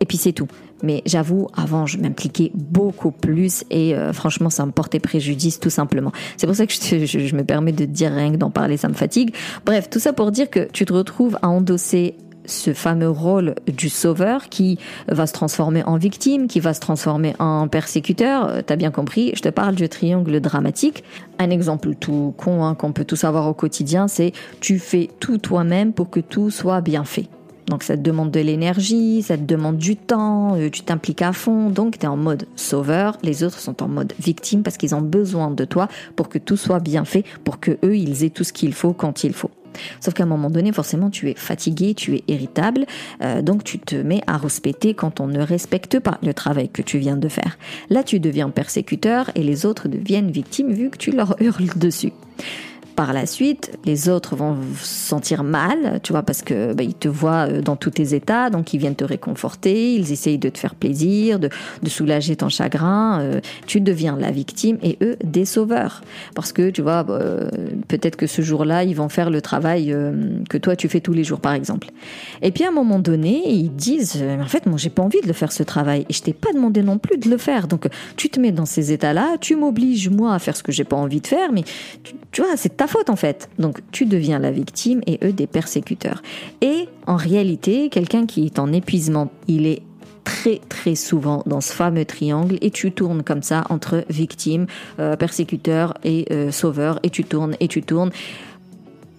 Et 0.00 0.06
puis 0.06 0.16
c'est 0.16 0.32
tout. 0.32 0.48
Mais 0.82 1.02
j'avoue, 1.06 1.48
avant, 1.56 1.86
je 1.86 1.98
m'impliquais 1.98 2.50
beaucoup 2.54 3.10
plus 3.10 3.64
et 3.70 3.94
euh, 3.94 4.12
franchement, 4.12 4.50
ça 4.50 4.66
me 4.66 4.72
portait 4.72 5.00
préjudice 5.00 5.58
tout 5.58 5.70
simplement. 5.70 6.12
C'est 6.36 6.46
pour 6.46 6.56
ça 6.56 6.66
que 6.66 6.72
je, 6.72 7.34
me 7.34 7.44
permets 7.44 7.72
de 7.72 7.86
dire 7.86 8.12
rien 8.12 8.32
que 8.32 8.36
d'en 8.36 8.50
parler, 8.50 8.76
ça 8.76 8.88
me 8.88 8.94
fatigue. 8.94 9.34
Bref, 9.64 9.88
tout 9.88 9.98
ça 9.98 10.12
pour 10.12 10.30
dire 10.32 10.50
que 10.50 10.68
tu 10.72 10.84
te 10.84 10.92
retrouves 10.92 11.38
à 11.40 11.48
endosser 11.48 12.14
ce 12.44 12.72
fameux 12.72 13.08
rôle 13.08 13.56
du 13.66 13.88
sauveur 13.88 14.48
qui 14.48 14.78
va 15.08 15.26
se 15.26 15.32
transformer 15.32 15.82
en 15.84 15.96
victime, 15.96 16.46
qui 16.46 16.60
va 16.60 16.74
se 16.74 16.80
transformer 16.80 17.34
en 17.38 17.66
persécuteur. 17.68 18.46
Euh, 18.46 18.62
t'as 18.64 18.76
bien 18.76 18.90
compris, 18.90 19.32
je 19.34 19.42
te 19.42 19.48
parle 19.48 19.74
du 19.74 19.88
triangle 19.88 20.40
dramatique. 20.40 21.04
Un 21.38 21.50
exemple 21.50 21.94
tout 21.94 22.34
con 22.36 22.64
hein, 22.64 22.74
qu'on 22.74 22.92
peut 22.92 23.04
tous 23.04 23.24
avoir 23.24 23.48
au 23.48 23.54
quotidien, 23.54 24.08
c'est 24.08 24.32
tu 24.60 24.78
fais 24.78 25.08
tout 25.20 25.38
toi-même 25.38 25.92
pour 25.92 26.10
que 26.10 26.20
tout 26.20 26.50
soit 26.50 26.82
bien 26.82 27.04
fait. 27.04 27.28
Donc 27.68 27.82
ça 27.82 27.96
te 27.96 28.02
demande 28.02 28.30
de 28.30 28.40
l'énergie, 28.40 29.22
ça 29.22 29.36
te 29.36 29.42
demande 29.42 29.76
du 29.76 29.96
temps, 29.96 30.56
euh, 30.56 30.70
tu 30.70 30.82
t'impliques 30.82 31.22
à 31.22 31.32
fond, 31.32 31.68
donc 31.70 31.98
tu 31.98 32.06
es 32.06 32.08
en 32.08 32.16
mode 32.16 32.46
sauveur, 32.54 33.18
les 33.22 33.42
autres 33.42 33.58
sont 33.58 33.82
en 33.82 33.88
mode 33.88 34.12
victime 34.20 34.62
parce 34.62 34.76
qu'ils 34.76 34.94
ont 34.94 35.02
besoin 35.02 35.50
de 35.50 35.64
toi 35.64 35.88
pour 36.14 36.28
que 36.28 36.38
tout 36.38 36.56
soit 36.56 36.80
bien 36.80 37.04
fait, 37.04 37.24
pour 37.44 37.58
que 37.58 37.72
eux 37.84 37.96
ils 37.96 38.24
aient 38.24 38.30
tout 38.30 38.44
ce 38.44 38.52
qu'il 38.52 38.72
faut 38.72 38.92
quand 38.92 39.24
il 39.24 39.32
faut. 39.32 39.50
Sauf 40.00 40.14
qu'à 40.14 40.22
un 40.22 40.26
moment 40.26 40.50
donné, 40.50 40.72
forcément, 40.72 41.10
tu 41.10 41.28
es 41.28 41.34
fatigué, 41.34 41.94
tu 41.94 42.14
es 42.14 42.24
irritable, 42.28 42.86
euh, 43.22 43.42
donc 43.42 43.64
tu 43.64 43.78
te 43.78 43.96
mets 43.96 44.22
à 44.26 44.36
respecter 44.36 44.94
quand 44.94 45.20
on 45.20 45.26
ne 45.26 45.40
respecte 45.40 46.00
pas 46.00 46.18
le 46.22 46.34
travail 46.34 46.68
que 46.68 46.82
tu 46.82 46.98
viens 46.98 47.16
de 47.16 47.28
faire. 47.28 47.58
Là, 47.90 48.02
tu 48.02 48.20
deviens 48.20 48.50
persécuteur 48.50 49.30
et 49.34 49.42
les 49.42 49.66
autres 49.66 49.88
deviennent 49.88 50.30
victimes 50.30 50.72
vu 50.72 50.90
que 50.90 50.98
tu 50.98 51.10
leur 51.10 51.36
hurles 51.40 51.76
dessus. 51.76 52.12
Par 52.96 53.12
la 53.12 53.26
suite, 53.26 53.78
les 53.84 54.08
autres 54.08 54.36
vont 54.36 54.56
se 54.80 54.86
sentir 54.86 55.44
mal, 55.44 56.00
tu 56.02 56.12
vois, 56.12 56.22
parce 56.22 56.40
que 56.40 56.72
bah, 56.72 56.82
ils 56.82 56.94
te 56.94 57.08
voient 57.08 57.46
euh, 57.46 57.60
dans 57.60 57.76
tous 57.76 57.90
tes 57.90 58.14
états, 58.14 58.48
donc 58.48 58.72
ils 58.72 58.78
viennent 58.78 58.96
te 58.96 59.04
réconforter, 59.04 59.94
ils 59.94 60.12
essayent 60.12 60.38
de 60.38 60.48
te 60.48 60.56
faire 60.56 60.74
plaisir, 60.74 61.38
de, 61.38 61.50
soulager 61.88 62.36
ton 62.36 62.48
chagrin. 62.48 63.20
Euh, 63.20 63.40
tu 63.66 63.82
deviens 63.82 64.16
la 64.16 64.30
victime 64.30 64.78
et 64.82 64.96
eux 65.02 65.16
des 65.22 65.44
sauveurs, 65.44 66.00
parce 66.34 66.54
que 66.54 66.70
tu 66.70 66.80
vois, 66.80 67.02
bah, 67.02 67.20
peut-être 67.86 68.16
que 68.16 68.26
ce 68.26 68.40
jour-là, 68.40 68.82
ils 68.84 68.96
vont 68.96 69.10
faire 69.10 69.28
le 69.28 69.42
travail 69.42 69.92
euh, 69.92 70.38
que 70.48 70.56
toi 70.56 70.74
tu 70.74 70.88
fais 70.88 71.00
tous 71.00 71.12
les 71.12 71.22
jours, 71.22 71.40
par 71.40 71.52
exemple. 71.52 71.88
Et 72.40 72.50
puis 72.50 72.64
à 72.64 72.68
un 72.68 72.72
moment 72.72 72.98
donné, 72.98 73.42
ils 73.46 73.74
disent, 73.74 74.24
en 74.40 74.46
fait, 74.46 74.64
moi 74.64 74.78
j'ai 74.78 74.90
pas 74.90 75.02
envie 75.02 75.20
de 75.20 75.26
le 75.26 75.34
faire 75.34 75.52
ce 75.52 75.62
travail 75.62 76.06
et 76.08 76.14
je 76.14 76.22
t'ai 76.22 76.32
pas 76.32 76.52
demandé 76.54 76.82
non 76.82 76.96
plus 76.96 77.18
de 77.18 77.28
le 77.28 77.36
faire. 77.36 77.68
Donc 77.68 77.88
tu 78.16 78.30
te 78.30 78.40
mets 78.40 78.52
dans 78.52 78.64
ces 78.64 78.90
états-là, 78.90 79.36
tu 79.38 79.54
m'obliges 79.54 80.08
moi 80.08 80.32
à 80.32 80.38
faire 80.38 80.56
ce 80.56 80.62
que 80.62 80.72
j'ai 80.72 80.84
pas 80.84 80.96
envie 80.96 81.20
de 81.20 81.26
faire, 81.26 81.52
mais 81.52 81.64
tu, 82.02 82.14
tu 82.32 82.40
vois, 82.40 82.56
c'est 82.56 82.78
ta 82.78 82.85
faute 82.86 83.10
en 83.10 83.16
fait. 83.16 83.48
Donc 83.58 83.80
tu 83.92 84.06
deviens 84.06 84.38
la 84.38 84.50
victime 84.50 85.00
et 85.06 85.18
eux 85.24 85.32
des 85.32 85.46
persécuteurs. 85.46 86.22
Et 86.60 86.88
en 87.06 87.16
réalité, 87.16 87.88
quelqu'un 87.88 88.26
qui 88.26 88.46
est 88.46 88.58
en 88.58 88.72
épuisement, 88.72 89.30
il 89.48 89.66
est 89.66 89.82
très 90.24 90.60
très 90.68 90.96
souvent 90.96 91.42
dans 91.46 91.60
ce 91.60 91.72
fameux 91.72 92.04
triangle 92.04 92.58
et 92.60 92.70
tu 92.70 92.90
tournes 92.90 93.22
comme 93.22 93.42
ça 93.42 93.64
entre 93.70 94.04
victime, 94.10 94.66
euh, 94.98 95.16
persécuteur 95.16 95.94
et 96.02 96.26
euh, 96.32 96.50
sauveur 96.50 96.98
et 97.04 97.10
tu 97.10 97.24
tournes 97.24 97.54
et 97.60 97.68
tu 97.68 97.82
tournes. 97.82 98.10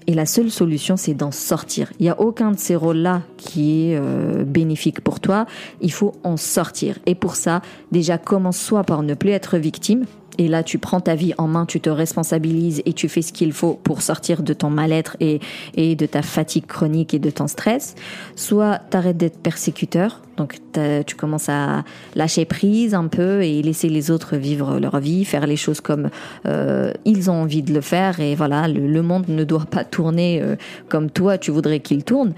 Et 0.10 0.13
la 0.13 0.25
seule 0.25 0.49
solution, 0.49 0.95
c'est 0.95 1.13
d'en 1.13 1.32
sortir. 1.32 1.91
Il 1.99 2.03
n'y 2.03 2.10
a 2.10 2.19
aucun 2.19 2.51
de 2.51 2.58
ces 2.58 2.77
rôles-là 2.77 3.23
qui 3.36 3.91
est 3.91 3.97
euh, 3.99 4.45
bénéfique 4.45 5.01
pour 5.01 5.19
toi. 5.19 5.45
Il 5.82 5.91
faut 5.91 6.13
en 6.23 6.38
sortir. 6.38 6.97
Et 7.06 7.13
pour 7.13 7.36
ça, 7.36 7.62
déjà, 7.91 8.17
commence 8.17 8.58
soit 8.58 8.86
par 8.86 9.03
ne 9.03 9.15
plus 9.15 9.32
être 9.32 9.58
victime, 9.58 10.06
et 10.38 10.47
là 10.47 10.63
tu 10.63 10.78
prends 10.78 11.02
ta 11.02 11.15
vie 11.15 11.34
en 11.38 11.47
main, 11.47 11.65
tu 11.65 11.80
te 11.80 11.89
responsabilises 11.89 12.82
et 12.86 12.93
tu 12.93 13.10
fais 13.10 13.21
ce 13.21 13.34
qu'il 13.34 13.54
faut 13.54 13.80
pour 13.84 14.02
sortir 14.02 14.43
de 14.43 14.54
ton 14.54 14.69
mal-être 14.69 15.17
et, 15.19 15.39
et 15.76 15.95
de 15.95 16.06
ta 16.06 16.21
fatigue 16.21 16.65
chronique 16.65 17.13
et 17.13 17.19
de 17.19 17.30
ton 17.30 17.47
stress, 17.47 17.95
soit 18.36 18.80
t'arrêtes 18.89 19.17
d'être 19.17 19.39
persécuteur, 19.39 20.21
donc 20.38 20.60
tu 21.06 21.15
commences 21.15 21.50
à 21.50 21.84
lâcher 22.15 22.45
prise 22.45 22.93
un 22.93 23.08
peu 23.08 23.41
et 23.41 23.62
laisser 23.62 23.89
les 23.89 24.12
autres 24.12 24.38
vivre 24.38 24.80
leur 24.80 25.00
vie, 25.00 25.26
faire 25.26 25.47
les 25.47 25.56
choses 25.56 25.82
comme 25.82 26.10
euh, 26.45 26.93
ils 27.06 27.30
ont 27.32 27.41
envie 27.41 27.63
de 27.63 27.73
le 27.73 27.82
faire 27.82 28.19
et 28.19 28.36
voilà, 28.36 28.67
le, 28.67 29.02
monde 29.02 29.28
ne 29.28 29.43
doit 29.43 29.65
pas 29.65 29.84
tourner 29.84 30.39
euh, 30.41 30.56
comme 30.89 31.10
toi 31.10 31.38
tu 31.38 31.52
voudrais 31.52 31.80
qu'il 31.80 32.04
tourne. 32.04 32.34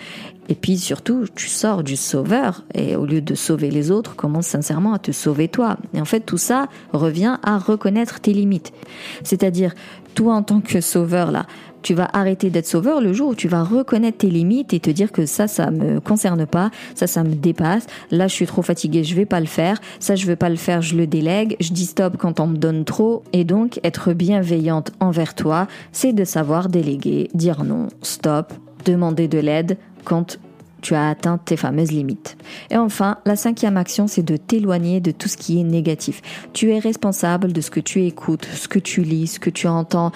Et 0.50 0.56
puis 0.56 0.78
surtout, 0.78 1.26
tu 1.36 1.48
sors 1.48 1.84
du 1.84 1.96
sauveur 1.96 2.64
et 2.74 2.96
au 2.96 3.06
lieu 3.06 3.22
de 3.22 3.36
sauver 3.36 3.70
les 3.70 3.92
autres, 3.92 4.16
commence 4.16 4.48
sincèrement 4.48 4.94
à 4.94 5.00
te 5.00 5.12
sauver 5.12 5.48
toi. 5.48 5.78
Et 5.94 6.02
en 6.02 6.06
fait, 6.06 6.22
tout 6.22 6.40
ça 6.40 6.68
revient 6.92 7.38
à 7.44 7.60
reconnaître 7.60 8.20
tes 8.20 8.34
limites. 8.34 8.74
C'est-à-dire, 9.24 9.76
toi 10.16 10.34
en 10.34 10.44
tant 10.44 10.60
que 10.60 10.82
sauveur 10.82 11.32
là, 11.32 11.46
tu 11.82 11.94
vas 11.94 12.10
arrêter 12.12 12.50
d'être 12.50 12.66
sauveur 12.66 13.00
le 13.00 13.14
jour 13.14 13.30
où 13.30 13.36
tu 13.36 13.48
vas 13.48 13.64
reconnaître 13.64 14.18
tes 14.18 14.30
limites 14.30 14.74
et 14.74 14.80
te 14.80 14.90
dire 14.90 15.12
que 15.12 15.26
ça, 15.26 15.48
ça 15.48 15.72
me 15.72 16.00
concerne 16.00 16.46
pas, 16.46 16.72
ça, 16.96 17.08
ça 17.08 17.24
me 17.24 17.36
dépasse. 17.36 17.86
Là, 18.12 18.28
je 18.28 18.34
suis 18.34 18.48
trop 18.48 18.64
fatiguée, 18.64 19.04
je 19.04 19.16
vais 19.16 19.26
pas 19.26 19.40
le 19.40 19.46
faire. 19.46 19.80
Ça, 20.00 20.16
je 20.16 20.26
veux 20.26 20.36
pas 20.36 20.50
le 20.50 20.56
faire, 20.56 20.82
je 20.82 20.96
le 20.96 21.08
délègue. 21.08 21.56
Je 21.60 21.72
dis 21.72 21.86
stop 21.86 22.18
quand 22.18 22.40
on 22.40 22.48
me 22.48 22.58
donne 22.58 22.86
trop. 22.86 23.24
Et 23.34 23.44
donc, 23.44 23.80
être 23.84 24.14
bienveillante 24.14 24.92
envers 25.00 25.36
toi, 25.36 25.68
c'est 25.92 26.12
de 26.12 26.26
savoir 26.26 26.70
déléguer, 26.70 27.30
dire 27.34 27.64
non, 27.64 27.88
stop, 28.02 28.52
demander 28.86 29.28
de 29.28 29.40
l'aide 29.40 29.78
quand 30.04 30.40
tu 30.82 30.96
as 30.96 31.10
atteint 31.10 31.38
tes 31.38 31.58
fameuses 31.58 31.92
limites. 31.92 32.38
Et 32.72 32.78
enfin, 32.78 33.18
la 33.26 33.36
cinquième 33.36 33.78
action, 33.78 34.08
c'est 34.08 34.24
de 34.24 34.38
t'éloigner 34.38 35.00
de 35.00 35.12
tout 35.12 35.28
ce 35.28 35.38
qui 35.38 35.60
est 35.60 35.64
négatif. 35.64 36.22
Tu 36.54 36.72
es 36.72 36.80
responsable 36.80 37.54
de 37.54 37.62
ce 37.62 37.72
que 37.72 37.80
tu 37.80 38.06
écoutes, 38.06 38.48
ce 38.54 38.68
que 38.68 38.80
tu 38.80 39.02
lis, 39.02 39.28
ce 39.28 39.40
que 39.40 39.50
tu 39.50 39.68
entends. 39.68 40.12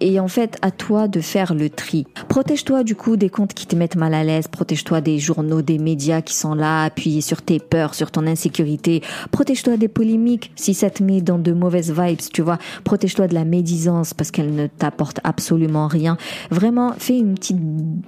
Et 0.00 0.20
en 0.20 0.28
fait, 0.28 0.58
à 0.62 0.70
toi 0.70 1.08
de 1.08 1.20
faire 1.20 1.54
le 1.54 1.70
tri. 1.70 2.06
Protège-toi 2.28 2.84
du 2.84 2.94
coup 2.94 3.16
des 3.16 3.30
comptes 3.30 3.54
qui 3.54 3.66
te 3.66 3.76
mettent 3.76 3.96
mal 3.96 4.14
à 4.14 4.24
l'aise. 4.24 4.48
Protège-toi 4.48 5.00
des 5.00 5.18
journaux, 5.18 5.62
des 5.62 5.78
médias 5.78 6.20
qui 6.20 6.34
sont 6.34 6.54
là, 6.54 6.84
appuyés 6.84 7.20
sur 7.20 7.42
tes 7.42 7.58
peurs, 7.58 7.94
sur 7.94 8.10
ton 8.10 8.26
insécurité. 8.26 9.02
Protège-toi 9.30 9.76
des 9.76 9.88
polémiques 9.88 10.52
si 10.56 10.74
ça 10.74 10.90
te 10.90 11.02
met 11.02 11.20
dans 11.20 11.38
de 11.38 11.52
mauvaises 11.52 11.92
vibes, 11.92 12.20
tu 12.32 12.42
vois. 12.42 12.58
Protège-toi 12.84 13.28
de 13.28 13.34
la 13.34 13.44
médisance 13.44 14.14
parce 14.14 14.30
qu'elle 14.30 14.54
ne 14.54 14.66
t'apporte 14.66 15.20
absolument 15.24 15.86
rien. 15.86 16.16
Vraiment, 16.50 16.92
fais 16.98 17.18
une 17.18 17.34
petite 17.34 17.58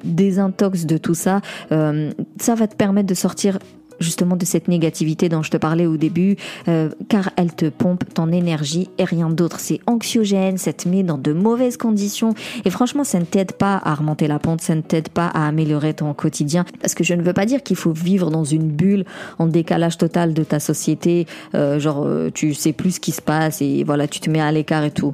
désintox 0.04 0.86
de 0.86 0.98
tout 0.98 1.14
ça. 1.14 1.40
Euh, 1.72 1.89
ça 2.38 2.54
va 2.54 2.66
te 2.66 2.76
permettre 2.76 3.08
de 3.08 3.14
sortir 3.14 3.58
justement 4.00 4.36
de 4.36 4.44
cette 4.44 4.66
négativité 4.66 5.28
dont 5.28 5.42
je 5.42 5.50
te 5.50 5.56
parlais 5.56 5.86
au 5.86 5.96
début, 5.96 6.36
euh, 6.68 6.88
car 7.08 7.30
elle 7.36 7.52
te 7.52 7.66
pompe 7.66 8.04
ton 8.12 8.32
énergie 8.32 8.88
et 8.98 9.04
rien 9.04 9.30
d'autre. 9.30 9.60
C'est 9.60 9.80
anxiogène, 9.86 10.58
ça 10.58 10.72
te 10.72 10.88
met 10.88 11.02
dans 11.02 11.18
de 11.18 11.32
mauvaises 11.32 11.76
conditions 11.76 12.34
et 12.64 12.70
franchement, 12.70 13.04
ça 13.04 13.20
ne 13.20 13.24
t'aide 13.24 13.52
pas 13.52 13.80
à 13.84 13.94
remonter 13.94 14.26
la 14.26 14.38
pente, 14.38 14.62
ça 14.62 14.74
ne 14.74 14.80
t'aide 14.80 15.10
pas 15.10 15.26
à 15.26 15.46
améliorer 15.46 15.94
ton 15.94 16.12
quotidien. 16.14 16.64
Parce 16.80 16.94
que 16.94 17.04
je 17.04 17.14
ne 17.14 17.22
veux 17.22 17.34
pas 17.34 17.46
dire 17.46 17.62
qu'il 17.62 17.76
faut 17.76 17.92
vivre 17.92 18.30
dans 18.30 18.44
une 18.44 18.70
bulle 18.70 19.04
en 19.38 19.46
décalage 19.46 19.98
total 19.98 20.32
de 20.34 20.42
ta 20.42 20.60
société, 20.60 21.26
euh, 21.54 21.78
genre 21.78 22.04
euh, 22.04 22.30
tu 22.32 22.54
sais 22.54 22.72
plus 22.72 22.92
ce 22.92 23.00
qui 23.00 23.12
se 23.12 23.22
passe 23.22 23.60
et 23.60 23.84
voilà, 23.84 24.08
tu 24.08 24.20
te 24.20 24.30
mets 24.30 24.40
à 24.40 24.50
l'écart 24.50 24.84
et 24.84 24.90
tout. 24.90 25.12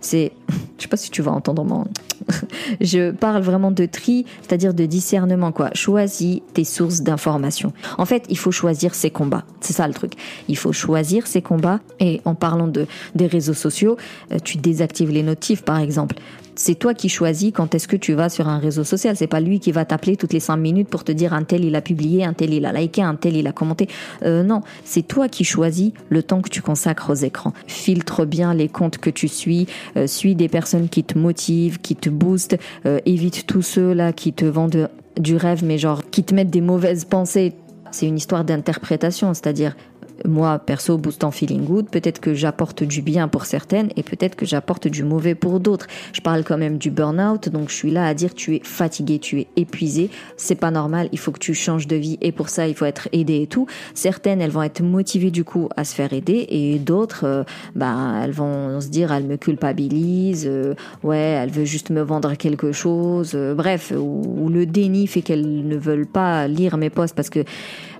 C'est, 0.00 0.32
je 0.76 0.82
sais 0.82 0.88
pas 0.88 0.96
si 0.96 1.10
tu 1.10 1.22
vas 1.22 1.32
entendre 1.32 1.64
mon 1.64 1.84
je 2.80 3.10
parle 3.10 3.42
vraiment 3.42 3.70
de 3.70 3.86
tri, 3.86 4.26
c'est-à-dire 4.42 4.74
de 4.74 4.86
discernement, 4.86 5.52
quoi. 5.52 5.70
Choisis 5.74 6.40
tes 6.54 6.64
sources 6.64 7.00
d'information. 7.00 7.72
En 7.96 8.04
fait, 8.04 8.24
il 8.28 8.38
faut 8.38 8.50
choisir 8.50 8.94
ses 8.94 9.10
combats. 9.10 9.44
C'est 9.60 9.72
ça 9.72 9.86
le 9.86 9.94
truc. 9.94 10.12
Il 10.48 10.56
faut 10.56 10.72
choisir 10.72 11.26
ses 11.26 11.42
combats. 11.42 11.80
Et 12.00 12.20
en 12.24 12.34
parlant 12.34 12.68
de, 12.68 12.86
des 13.14 13.26
réseaux 13.26 13.54
sociaux, 13.54 13.96
euh, 14.32 14.38
tu 14.42 14.58
désactives 14.58 15.10
les 15.10 15.22
notifs, 15.22 15.62
par 15.62 15.78
exemple 15.78 16.16
c'est 16.58 16.74
toi 16.74 16.92
qui 16.92 17.08
choisis 17.08 17.52
quand 17.52 17.74
est-ce 17.74 17.86
que 17.86 17.96
tu 17.96 18.14
vas 18.14 18.28
sur 18.28 18.48
un 18.48 18.58
réseau 18.58 18.82
social. 18.82 19.16
C'est 19.16 19.28
pas 19.28 19.40
lui 19.40 19.60
qui 19.60 19.70
va 19.70 19.84
t'appeler 19.84 20.16
toutes 20.16 20.32
les 20.32 20.40
cinq 20.40 20.56
minutes 20.56 20.88
pour 20.88 21.04
te 21.04 21.12
dire 21.12 21.32
un 21.32 21.44
tel 21.44 21.64
il 21.64 21.74
a 21.76 21.80
publié, 21.80 22.24
un 22.24 22.32
tel 22.32 22.52
il 22.52 22.66
a 22.66 22.72
liké, 22.72 23.00
un 23.00 23.14
tel 23.14 23.36
il 23.36 23.46
a 23.46 23.52
commenté. 23.52 23.88
Euh, 24.24 24.42
non, 24.42 24.62
c'est 24.84 25.06
toi 25.06 25.28
qui 25.28 25.44
choisis 25.44 25.92
le 26.08 26.22
temps 26.22 26.42
que 26.42 26.50
tu 26.50 26.60
consacres 26.60 27.10
aux 27.10 27.14
écrans. 27.14 27.52
Filtre 27.68 28.24
bien 28.24 28.54
les 28.54 28.68
comptes 28.68 28.98
que 28.98 29.08
tu 29.08 29.28
suis, 29.28 29.68
euh, 29.96 30.08
suis 30.08 30.34
des 30.34 30.48
personnes 30.48 30.88
qui 30.88 31.04
te 31.04 31.16
motivent, 31.16 31.78
qui 31.78 31.94
te 31.94 32.10
boostent, 32.10 32.58
euh, 32.86 32.98
évite 33.06 33.46
tous 33.46 33.62
ceux 33.62 33.92
là 33.92 34.12
qui 34.12 34.32
te 34.32 34.44
vendent 34.44 34.90
du 35.16 35.36
rêve, 35.36 35.64
mais 35.64 35.78
genre 35.78 36.02
qui 36.10 36.24
te 36.24 36.34
mettent 36.34 36.50
des 36.50 36.60
mauvaises 36.60 37.04
pensées. 37.04 37.54
C'est 37.92 38.06
une 38.06 38.16
histoire 38.16 38.44
d'interprétation, 38.44 39.32
c'est-à-dire 39.32 39.76
moi, 40.24 40.58
perso, 40.58 40.98
boostant 40.98 41.30
feeling 41.30 41.64
good, 41.64 41.88
peut-être 41.90 42.20
que 42.20 42.34
j'apporte 42.34 42.82
du 42.82 43.02
bien 43.02 43.28
pour 43.28 43.46
certaines 43.46 43.90
et 43.96 44.02
peut-être 44.02 44.36
que 44.36 44.46
j'apporte 44.46 44.88
du 44.88 45.04
mauvais 45.04 45.34
pour 45.34 45.60
d'autres. 45.60 45.86
Je 46.12 46.20
parle 46.20 46.44
quand 46.44 46.58
même 46.58 46.78
du 46.78 46.90
burn-out, 46.90 47.48
donc 47.48 47.68
je 47.70 47.74
suis 47.74 47.90
là 47.90 48.06
à 48.06 48.14
dire 48.14 48.34
tu 48.34 48.56
es 48.56 48.60
fatigué, 48.62 49.18
tu 49.18 49.40
es 49.40 49.46
épuisé, 49.56 50.10
c'est 50.36 50.54
pas 50.54 50.70
normal, 50.70 51.08
il 51.12 51.18
faut 51.18 51.32
que 51.32 51.38
tu 51.38 51.54
changes 51.54 51.86
de 51.86 51.96
vie 51.96 52.18
et 52.20 52.32
pour 52.32 52.48
ça 52.48 52.68
il 52.68 52.74
faut 52.74 52.84
être 52.84 53.08
aidé 53.12 53.42
et 53.42 53.46
tout. 53.46 53.66
Certaines, 53.94 54.40
elles 54.40 54.50
vont 54.50 54.62
être 54.62 54.82
motivées 54.82 55.30
du 55.30 55.44
coup 55.44 55.68
à 55.76 55.84
se 55.84 55.94
faire 55.94 56.12
aider 56.12 56.46
et 56.48 56.78
d'autres, 56.78 57.24
euh, 57.24 57.44
bah, 57.74 58.20
elles 58.22 58.32
vont 58.32 58.80
se 58.80 58.88
dire, 58.88 59.12
elle 59.12 59.24
me 59.24 59.36
culpabilise, 59.36 60.46
euh, 60.46 60.74
ouais, 61.02 61.16
elle 61.18 61.50
veut 61.50 61.64
juste 61.64 61.90
me 61.90 62.02
vendre 62.02 62.34
quelque 62.34 62.72
chose, 62.72 63.32
euh, 63.34 63.54
bref, 63.54 63.92
ou, 63.96 64.48
le 64.48 64.64
déni 64.64 65.06
fait 65.06 65.20
qu'elles 65.20 65.66
ne 65.66 65.76
veulent 65.76 66.06
pas 66.06 66.48
lire 66.48 66.76
mes 66.78 66.90
posts 66.90 67.14
parce 67.14 67.28
que 67.28 67.44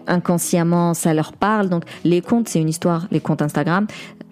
inconsciemment 0.08 0.94
ça 0.94 1.14
leur 1.14 1.32
parle. 1.32 1.68
Donc 1.68 1.84
les 2.04 2.20
comptes, 2.20 2.48
c'est 2.48 2.60
une 2.60 2.68
histoire, 2.68 3.06
les 3.10 3.20
comptes 3.20 3.42
Instagram, 3.42 3.86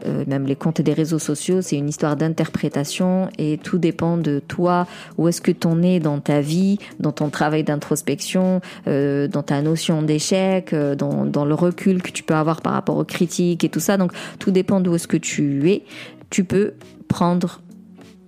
euh, 0.04 0.24
même 0.26 0.46
les 0.46 0.56
comptes 0.56 0.80
des 0.80 0.92
réseaux 0.92 1.18
sociaux, 1.18 1.62
c'est 1.62 1.76
une 1.76 1.88
histoire 1.88 2.16
d'interprétation 2.16 3.28
et 3.38 3.58
tout 3.58 3.78
dépend 3.78 4.18
de 4.18 4.40
toi, 4.46 4.86
où 5.16 5.28
est-ce 5.28 5.40
que 5.40 5.50
tu 5.50 5.66
en 5.66 5.82
es 5.82 6.00
dans 6.00 6.20
ta 6.20 6.40
vie, 6.40 6.78
dans 7.00 7.12
ton 7.12 7.30
travail 7.30 7.64
d'introspection, 7.64 8.60
euh, 8.88 9.26
dans 9.26 9.42
ta 9.42 9.62
notion 9.62 10.02
d'échec, 10.02 10.72
euh, 10.72 10.94
dans, 10.94 11.44
le 11.44 11.54
recul 11.54 12.02
que 12.02 12.10
tu 12.10 12.22
peux 12.22 12.34
avoir 12.34 12.60
par 12.60 12.72
rapport 12.72 12.96
aux 12.96 13.04
critiques 13.04 13.64
et 13.64 13.68
tout 13.68 13.80
ça. 13.80 13.96
Donc 13.96 14.12
tout 14.38 14.50
dépend 14.50 14.80
d'où 14.80 14.94
est-ce 14.94 15.08
que 15.08 15.16
tu 15.16 15.70
es. 15.70 15.82
Tu 16.28 16.44
peux 16.44 16.74
prendre 17.08 17.60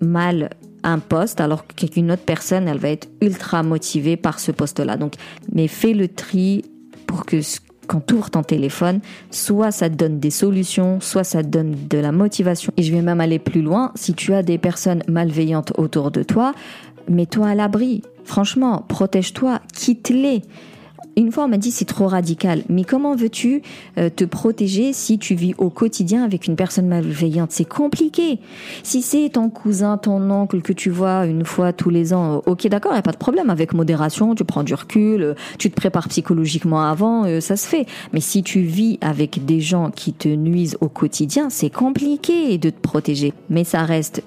mal 0.01 0.51
un 0.85 1.01
poste 1.01 1.41
alors 1.41 1.67
qu'une 1.67 2.13
autre 2.13 2.23
personne 2.23 2.69
elle 2.69 2.79
va 2.79 2.89
être 2.89 3.09
ultra 3.21 3.65
motivée 3.65 4.17
par 4.17 4.39
ce 4.39 4.53
poste 4.53 4.79
là 4.79 4.97
donc 4.97 5.15
mais 5.53 5.67
fais 5.67 5.93
le 5.93 6.07
tri 6.07 6.65
pour 7.09 7.25
que 7.27 7.41
quand 7.89 8.07
tu 8.07 8.15
ouvres 8.15 8.31
ton 8.31 8.43
téléphone, 8.43 9.01
soit 9.33 9.73
ça 9.73 9.91
te 9.91 9.95
donne 9.95 10.21
des 10.21 10.31
solutions, 10.31 11.01
soit 11.01 11.25
ça 11.25 11.43
te 11.43 11.49
donne 11.49 11.75
de 11.89 11.99
la 11.99 12.13
motivation. 12.13 12.73
Et 12.77 12.83
je 12.83 12.93
vais 12.93 13.03
même 13.03 13.21
aller 13.21 13.41
plus 13.41 13.63
loin, 13.63 13.91
si 13.97 14.15
tu 14.15 14.35
as 14.35 14.45
des 14.45 14.59
personnes 14.59 15.03
malveillantes 15.09 15.73
autour 15.77 16.13
de 16.13 16.23
toi, 16.23 16.53
mets-toi 17.09 17.49
à 17.49 17.55
l'abri. 17.57 18.03
Franchement, 18.25 18.85
protège-toi, 18.87 19.61
quitte-les. 19.75 20.43
Une 21.19 21.33
fois, 21.33 21.47
on 21.47 21.49
m'a 21.49 21.57
dit 21.57 21.73
c'est 21.73 21.85
trop 21.85 22.07
radical. 22.07 22.63
Mais 22.69 22.85
comment 22.85 23.17
veux-tu 23.17 23.63
euh, 23.99 24.09
te 24.09 24.23
protéger 24.23 24.93
si 24.93 25.19
tu 25.19 25.35
vis 25.35 25.53
au 25.59 25.69
quotidien 25.69 26.23
avec 26.23 26.47
une 26.47 26.55
personne 26.55 26.87
malveillante? 26.87 27.51
C'est 27.51 27.69
compliqué. 27.69 28.39
Si 28.85 29.03
c'est 29.03 29.31
ton 29.31 29.51
cousin, 29.51 29.99
ton 29.99 30.31
oncle 30.31 30.63
que 30.63 30.73
tu 30.73 30.91
vois 30.91 31.27
une 31.27 31.45
fois 31.45 31.73
tous 31.73 31.91
les 31.91 32.15
ans, 32.15 32.37
euh, 32.37 32.51
ok, 32.51 32.69
d'accord, 32.69 32.93
n'y 32.93 32.99
a 32.99 33.03
pas 33.03 33.11
de 33.11 33.17
problème. 33.17 33.51
Avec 33.51 33.75
modération, 33.75 34.37
tu 34.37 34.45
prends 34.45 34.63
du 34.63 34.75
recul, 34.75 35.23
euh, 35.23 35.35
tu 35.59 35.71
te 35.71 35.75
prépares 35.75 36.07
psychologiquement 36.07 36.83
avant, 36.83 37.25
ça 37.41 37.57
se 37.57 37.67
fait. 37.67 37.87
Mais 38.13 38.21
si 38.21 38.45
tu 38.45 38.61
vis 38.61 38.99
avec 39.01 39.45
des 39.45 39.61
gens 39.61 39.91
qui 39.91 40.13
te 40.13 40.29
nuisent 40.29 40.79
au 40.81 40.89
quotidien, 40.89 41.51
c'est 41.51 41.71
compliqué 41.71 42.59
de 42.59 42.71
te 42.71 42.81
protéger. 42.81 43.33
Mais 43.51 43.65
ça 43.65 43.83
reste 43.83 44.23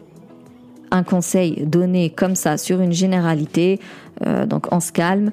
un 0.91 1.03
conseil 1.03 1.63
donné 1.65 2.09
comme 2.09 2.35
ça 2.35 2.57
sur 2.57 2.81
une 2.81 2.91
généralité, 2.91 3.79
donc 4.47 4.67
on 4.71 4.81
se 4.81 4.91
calme, 4.91 5.31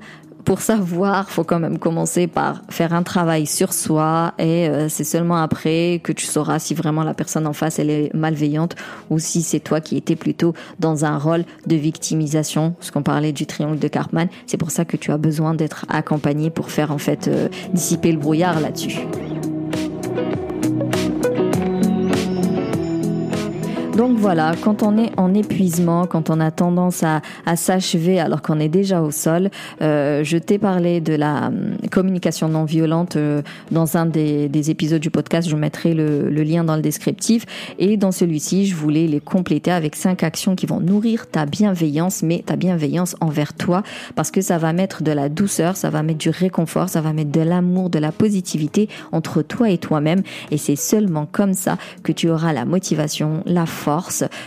pour 0.49 0.63
savoir, 0.63 1.29
faut 1.29 1.45
quand 1.45 1.59
même 1.59 1.79
commencer 1.79 2.27
par 2.27 2.63
faire 2.71 2.95
un 2.95 3.03
travail 3.03 3.45
sur 3.45 3.75
soi 3.75 4.33
et 4.39 4.67
euh, 4.67 4.89
c'est 4.89 5.05
seulement 5.05 5.37
après 5.37 6.01
que 6.03 6.11
tu 6.11 6.25
sauras 6.25 6.59
si 6.59 6.73
vraiment 6.73 7.05
la 7.05 7.13
personne 7.13 7.47
en 7.47 7.53
face 7.53 7.79
elle 7.79 7.91
est 7.91 8.15
malveillante 8.15 8.75
ou 9.11 9.19
si 9.19 9.43
c'est 9.43 9.61
toi 9.61 9.83
qui 9.83 9.99
étais 9.99 10.17
plutôt 10.17 10.55
dans 10.81 11.05
un 11.05 11.19
rôle 11.19 11.45
de 11.67 11.77
victimisation, 11.77 12.75
ce 12.81 12.91
qu'on 12.91 13.03
parlait 13.03 13.33
du 13.33 13.45
triangle 13.45 13.79
de 13.79 13.89
Cartman. 13.89 14.31
C'est 14.47 14.57
pour 14.57 14.71
ça 14.71 14.87
que 14.87 14.97
tu 14.97 15.13
as 15.13 15.19
besoin 15.19 15.53
d'être 15.53 15.85
accompagné 15.91 16.49
pour 16.49 16.71
faire 16.71 16.93
en 16.93 16.99
fait 16.99 17.29
euh, 17.29 17.51
dissiper 17.75 18.11
le 18.11 18.19
brouillard 18.19 18.59
là-dessus. 18.59 19.01
Donc 23.99 24.17
voilà, 24.17 24.55
quand 24.63 24.85
on 24.85 24.97
est 24.97 25.11
en 25.17 25.35
épuisement, 25.35 26.07
quand 26.07 26.31
on 26.31 26.39
a 26.39 26.53
tendance 26.53 27.03
à, 27.03 27.21
s'achever 27.57 28.21
alors 28.21 28.43
qu'on 28.43 28.61
est 28.61 28.69
déjà 28.69 29.03
au 29.03 29.11
sol, 29.11 29.51
euh, 29.83 30.23
je 30.23 30.39
t'ai 30.39 30.57
parlé 30.57 31.01
de 31.01 31.15
la 31.15 31.49
hum, 31.49 31.77
communication 31.91 32.49
non 32.49 32.65
violente 32.65 33.17
euh, 33.17 33.43
dans 33.73 33.97
un 33.97 34.07
des, 34.07 34.71
épisodes 34.71 35.03
du 35.03 35.11
podcast, 35.11 35.49
je 35.49 35.57
mettrai 35.57 35.95
le, 35.95 36.29
lien 36.31 36.63
dans 36.63 36.77
le 36.77 36.81
descriptif. 36.81 37.45
Et 37.81 37.97
dans 37.97 38.13
celui-ci, 38.13 38.67
je 38.67 38.77
voulais 38.77 39.09
les 39.09 39.19
compléter 39.19 39.73
avec 39.73 39.97
cinq 39.97 40.23
actions 40.23 40.55
qui 40.55 40.67
vont 40.67 40.79
nourrir 40.79 41.27
ta 41.27 41.45
bienveillance, 41.45 42.23
mais 42.23 42.45
ta 42.47 42.55
bienveillance 42.55 43.17
envers 43.21 43.53
toi, 43.53 43.83
parce 44.15 44.31
que 44.31 44.43
ça 44.43 44.59
va 44.59 44.73
mettre 44.73 45.03
de 45.03 45.11
la 45.11 45.29
douceur, 45.29 45.77
ça 45.77 45.91
va 45.91 46.05
mettre 46.05 46.19
du 46.19 46.31
réconfort, 46.31 46.89
ça 46.89 47.01
va 47.01 47.13
mettre 47.13 47.33
de 47.33 47.41
l'amour, 47.41 47.91
de 47.91 47.99
la 47.99 48.13
positivité 48.13 48.89
entre 49.11 49.43
toi 49.43 49.71
et 49.71 49.79
toi-même. 49.79 50.23
Et 50.53 50.57
c'est 50.57 50.77
seulement 50.77 51.27
comme 51.27 51.55
ça 51.55 51.79
que 52.05 52.13
tu 52.13 52.31
auras 52.31 52.53
la 52.53 52.65
motivation, 52.65 53.43
la 53.45 53.67
force, 53.67 53.88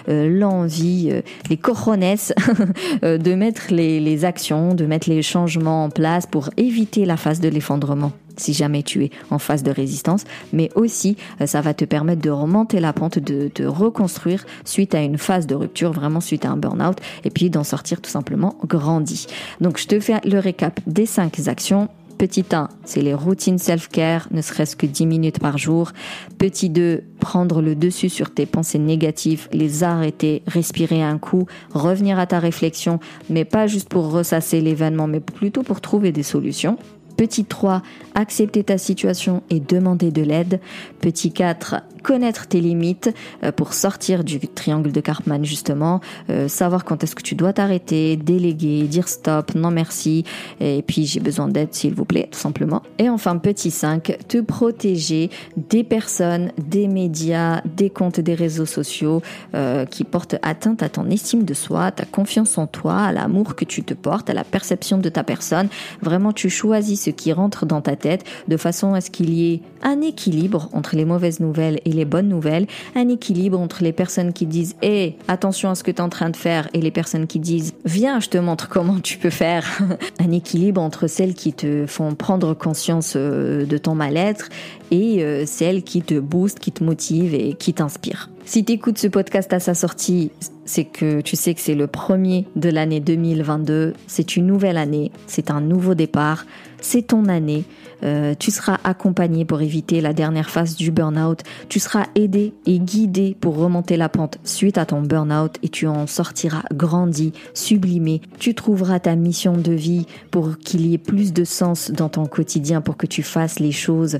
euh, 0.07 0.29
l'envie, 0.29 1.09
euh, 1.11 1.21
les 1.49 1.57
cojones 1.57 2.01
euh, 3.03 3.17
de 3.17 3.33
mettre 3.35 3.71
les, 3.71 3.99
les 3.99 4.25
actions, 4.25 4.73
de 4.73 4.85
mettre 4.85 5.09
les 5.09 5.21
changements 5.21 5.85
en 5.85 5.89
place 5.89 6.25
pour 6.25 6.49
éviter 6.57 7.05
la 7.05 7.17
phase 7.17 7.39
de 7.39 7.49
l'effondrement 7.49 8.11
si 8.37 8.53
jamais 8.53 8.81
tu 8.81 9.03
es 9.03 9.11
en 9.29 9.37
phase 9.37 9.61
de 9.61 9.69
résistance, 9.71 10.23
mais 10.51 10.69
aussi 10.73 11.17
ça 11.45 11.61
va 11.61 11.73
te 11.75 11.85
permettre 11.85 12.21
de 12.21 12.29
remonter 12.29 12.79
la 12.79 12.91
pente, 12.91 13.19
de 13.19 13.49
te 13.49 13.61
reconstruire 13.61 14.45
suite 14.65 14.95
à 14.95 15.01
une 15.01 15.17
phase 15.17 15.45
de 15.45 15.53
rupture, 15.53 15.91
vraiment 15.91 16.21
suite 16.21 16.45
à 16.45 16.49
un 16.49 16.57
burn-out, 16.57 16.97
et 17.23 17.29
puis 17.29 17.49
d'en 17.51 17.63
sortir 17.63 18.01
tout 18.01 18.09
simplement 18.09 18.55
grandi. 18.65 19.27
Donc 19.59 19.77
je 19.77 19.85
te 19.85 19.99
fais 19.99 20.15
le 20.23 20.39
récap 20.39 20.79
des 20.87 21.05
cinq 21.05 21.47
actions 21.47 21.89
Petit 22.21 22.45
1, 22.51 22.67
c'est 22.85 23.01
les 23.01 23.15
routines 23.15 23.57
self-care, 23.57 24.27
ne 24.29 24.43
serait-ce 24.43 24.75
que 24.75 24.85
10 24.85 25.07
minutes 25.07 25.39
par 25.39 25.57
jour. 25.57 25.91
Petit 26.37 26.69
2, 26.69 27.01
prendre 27.19 27.63
le 27.63 27.73
dessus 27.73 28.09
sur 28.09 28.31
tes 28.31 28.45
pensées 28.45 28.77
négatives, 28.77 29.47
les 29.51 29.83
arrêter, 29.83 30.43
respirer 30.45 31.01
un 31.01 31.17
coup, 31.17 31.47
revenir 31.73 32.19
à 32.19 32.27
ta 32.27 32.37
réflexion, 32.37 32.99
mais 33.31 33.43
pas 33.43 33.65
juste 33.65 33.89
pour 33.89 34.11
ressasser 34.11 34.61
l'événement, 34.61 35.07
mais 35.07 35.19
plutôt 35.19 35.63
pour 35.63 35.81
trouver 35.81 36.11
des 36.11 36.21
solutions. 36.21 36.77
Petit 37.21 37.45
3, 37.45 37.83
accepter 38.15 38.63
ta 38.63 38.79
situation 38.79 39.43
et 39.51 39.59
demander 39.59 40.09
de 40.09 40.23
l'aide. 40.23 40.59
Petit 41.01 41.31
4, 41.31 41.75
connaître 42.01 42.47
tes 42.47 42.59
limites 42.59 43.13
euh, 43.43 43.51
pour 43.51 43.73
sortir 43.73 44.23
du 44.23 44.39
triangle 44.39 44.91
de 44.91 44.99
Cartman 45.01 45.45
justement, 45.45 46.01
euh, 46.31 46.47
savoir 46.47 46.83
quand 46.83 47.03
est-ce 47.03 47.15
que 47.15 47.21
tu 47.21 47.35
dois 47.35 47.53
t'arrêter, 47.53 48.17
déléguer, 48.17 48.87
dire 48.87 49.07
stop, 49.07 49.53
non 49.53 49.69
merci, 49.69 50.23
et 50.59 50.81
puis 50.81 51.05
j'ai 51.05 51.19
besoin 51.19 51.47
d'aide 51.47 51.75
s'il 51.75 51.93
vous 51.93 52.05
plaît, 52.05 52.27
tout 52.31 52.39
simplement. 52.39 52.81
Et 52.97 53.07
enfin 53.07 53.37
petit 53.37 53.69
5, 53.69 54.17
te 54.27 54.39
protéger 54.39 55.29
des 55.55 55.83
personnes, 55.83 56.51
des 56.57 56.87
médias, 56.87 57.61
des 57.65 57.91
comptes 57.91 58.19
des 58.19 58.33
réseaux 58.33 58.65
sociaux 58.65 59.21
euh, 59.53 59.85
qui 59.85 60.05
portent 60.05 60.37
atteinte 60.41 60.81
à 60.81 60.89
ton 60.89 61.07
estime 61.11 61.43
de 61.43 61.53
soi, 61.53 61.85
à 61.85 61.91
ta 61.91 62.05
confiance 62.05 62.57
en 62.57 62.65
toi, 62.65 62.97
à 62.97 63.11
l'amour 63.11 63.55
que 63.55 63.65
tu 63.65 63.83
te 63.83 63.93
portes, 63.93 64.31
à 64.31 64.33
la 64.33 64.43
perception 64.43 64.97
de 64.97 65.09
ta 65.09 65.23
personne. 65.23 65.67
Vraiment 66.01 66.33
tu 66.33 66.49
choisis 66.49 67.03
ce 67.03 67.10
qui 67.11 67.33
rentre 67.33 67.65
dans 67.65 67.81
ta 67.81 67.95
tête 67.95 68.23
de 68.47 68.57
façon 68.57 68.93
à 68.93 69.01
ce 69.01 69.09
qu'il 69.09 69.31
y 69.33 69.53
ait 69.53 69.61
un 69.83 70.01
équilibre 70.01 70.69
entre 70.73 70.95
les 70.95 71.05
mauvaises 71.05 71.39
nouvelles 71.39 71.79
et 71.85 71.91
les 71.91 72.05
bonnes 72.05 72.29
nouvelles, 72.29 72.67
un 72.95 73.09
équilibre 73.09 73.59
entre 73.59 73.83
les 73.83 73.91
personnes 73.91 74.33
qui 74.33 74.45
disent 74.45 74.75
hé, 74.81 75.15
attention 75.27 75.69
à 75.69 75.75
ce 75.75 75.83
que 75.83 75.91
tu 75.91 75.97
es 75.97 76.01
en 76.01 76.09
train 76.09 76.29
de 76.29 76.35
faire 76.35 76.69
et 76.73 76.81
les 76.81 76.91
personnes 76.91 77.27
qui 77.27 77.39
disent 77.39 77.73
viens, 77.85 78.19
je 78.19 78.29
te 78.29 78.37
montre 78.37 78.69
comment 78.69 78.99
tu 78.99 79.17
peux 79.17 79.29
faire. 79.29 79.79
un 80.19 80.31
équilibre 80.31 80.81
entre 80.81 81.07
celles 81.07 81.33
qui 81.33 81.53
te 81.53 81.85
font 81.87 82.15
prendre 82.15 82.53
conscience 82.53 83.13
euh, 83.15 83.65
de 83.65 83.77
ton 83.77 83.95
mal-être 83.95 84.49
et 84.91 85.23
euh, 85.23 85.45
celles 85.45 85.83
qui 85.83 86.01
te 86.01 86.19
boostent, 86.19 86.59
qui 86.59 86.71
te 86.71 86.83
motivent 86.83 87.33
et 87.33 87.53
qui 87.53 87.73
t'inspirent. 87.73 88.29
Si 88.45 88.65
tu 88.65 88.73
écoutes 88.73 88.97
ce 88.97 89.07
podcast 89.07 89.53
à 89.53 89.59
sa 89.59 89.73
sortie, 89.73 90.31
c'est 90.65 90.85
que 90.85 91.21
tu 91.21 91.35
sais 91.35 91.53
que 91.53 91.61
c'est 91.61 91.75
le 91.75 91.87
premier 91.87 92.45
de 92.55 92.69
l'année 92.69 92.99
2022, 92.99 93.93
c'est 94.07 94.35
une 94.35 94.47
nouvelle 94.47 94.77
année, 94.77 95.11
c'est 95.27 95.51
un 95.51 95.61
nouveau 95.61 95.95
départ, 95.95 96.45
c'est 96.81 97.03
ton 97.03 97.25
année. 97.25 97.63
Euh, 98.03 98.33
tu 98.37 98.49
seras 98.49 98.79
accompagné 98.83 99.45
pour 99.45 99.61
éviter 99.61 100.01
la 100.01 100.13
dernière 100.13 100.49
phase 100.49 100.75
du 100.75 100.89
burn-out. 100.89 101.41
Tu 101.69 101.79
seras 101.79 102.07
aidé 102.15 102.53
et 102.65 102.79
guidé 102.79 103.37
pour 103.39 103.57
remonter 103.57 103.95
la 103.95 104.09
pente 104.09 104.39
suite 104.43 104.79
à 104.79 104.85
ton 104.85 105.01
burn-out 105.01 105.57
et 105.61 105.69
tu 105.69 105.85
en 105.85 106.07
sortiras 106.07 106.63
grandi, 106.73 107.31
sublimé. 107.53 108.21
Tu 108.39 108.55
trouveras 108.55 108.99
ta 108.99 109.15
mission 109.15 109.55
de 109.55 109.71
vie 109.71 110.07
pour 110.31 110.57
qu'il 110.57 110.87
y 110.87 110.95
ait 110.95 110.97
plus 110.97 111.31
de 111.31 111.43
sens 111.43 111.91
dans 111.91 112.09
ton 112.09 112.25
quotidien, 112.25 112.81
pour 112.81 112.97
que 112.97 113.05
tu 113.05 113.21
fasses 113.21 113.59
les 113.59 113.71
choses 113.71 114.17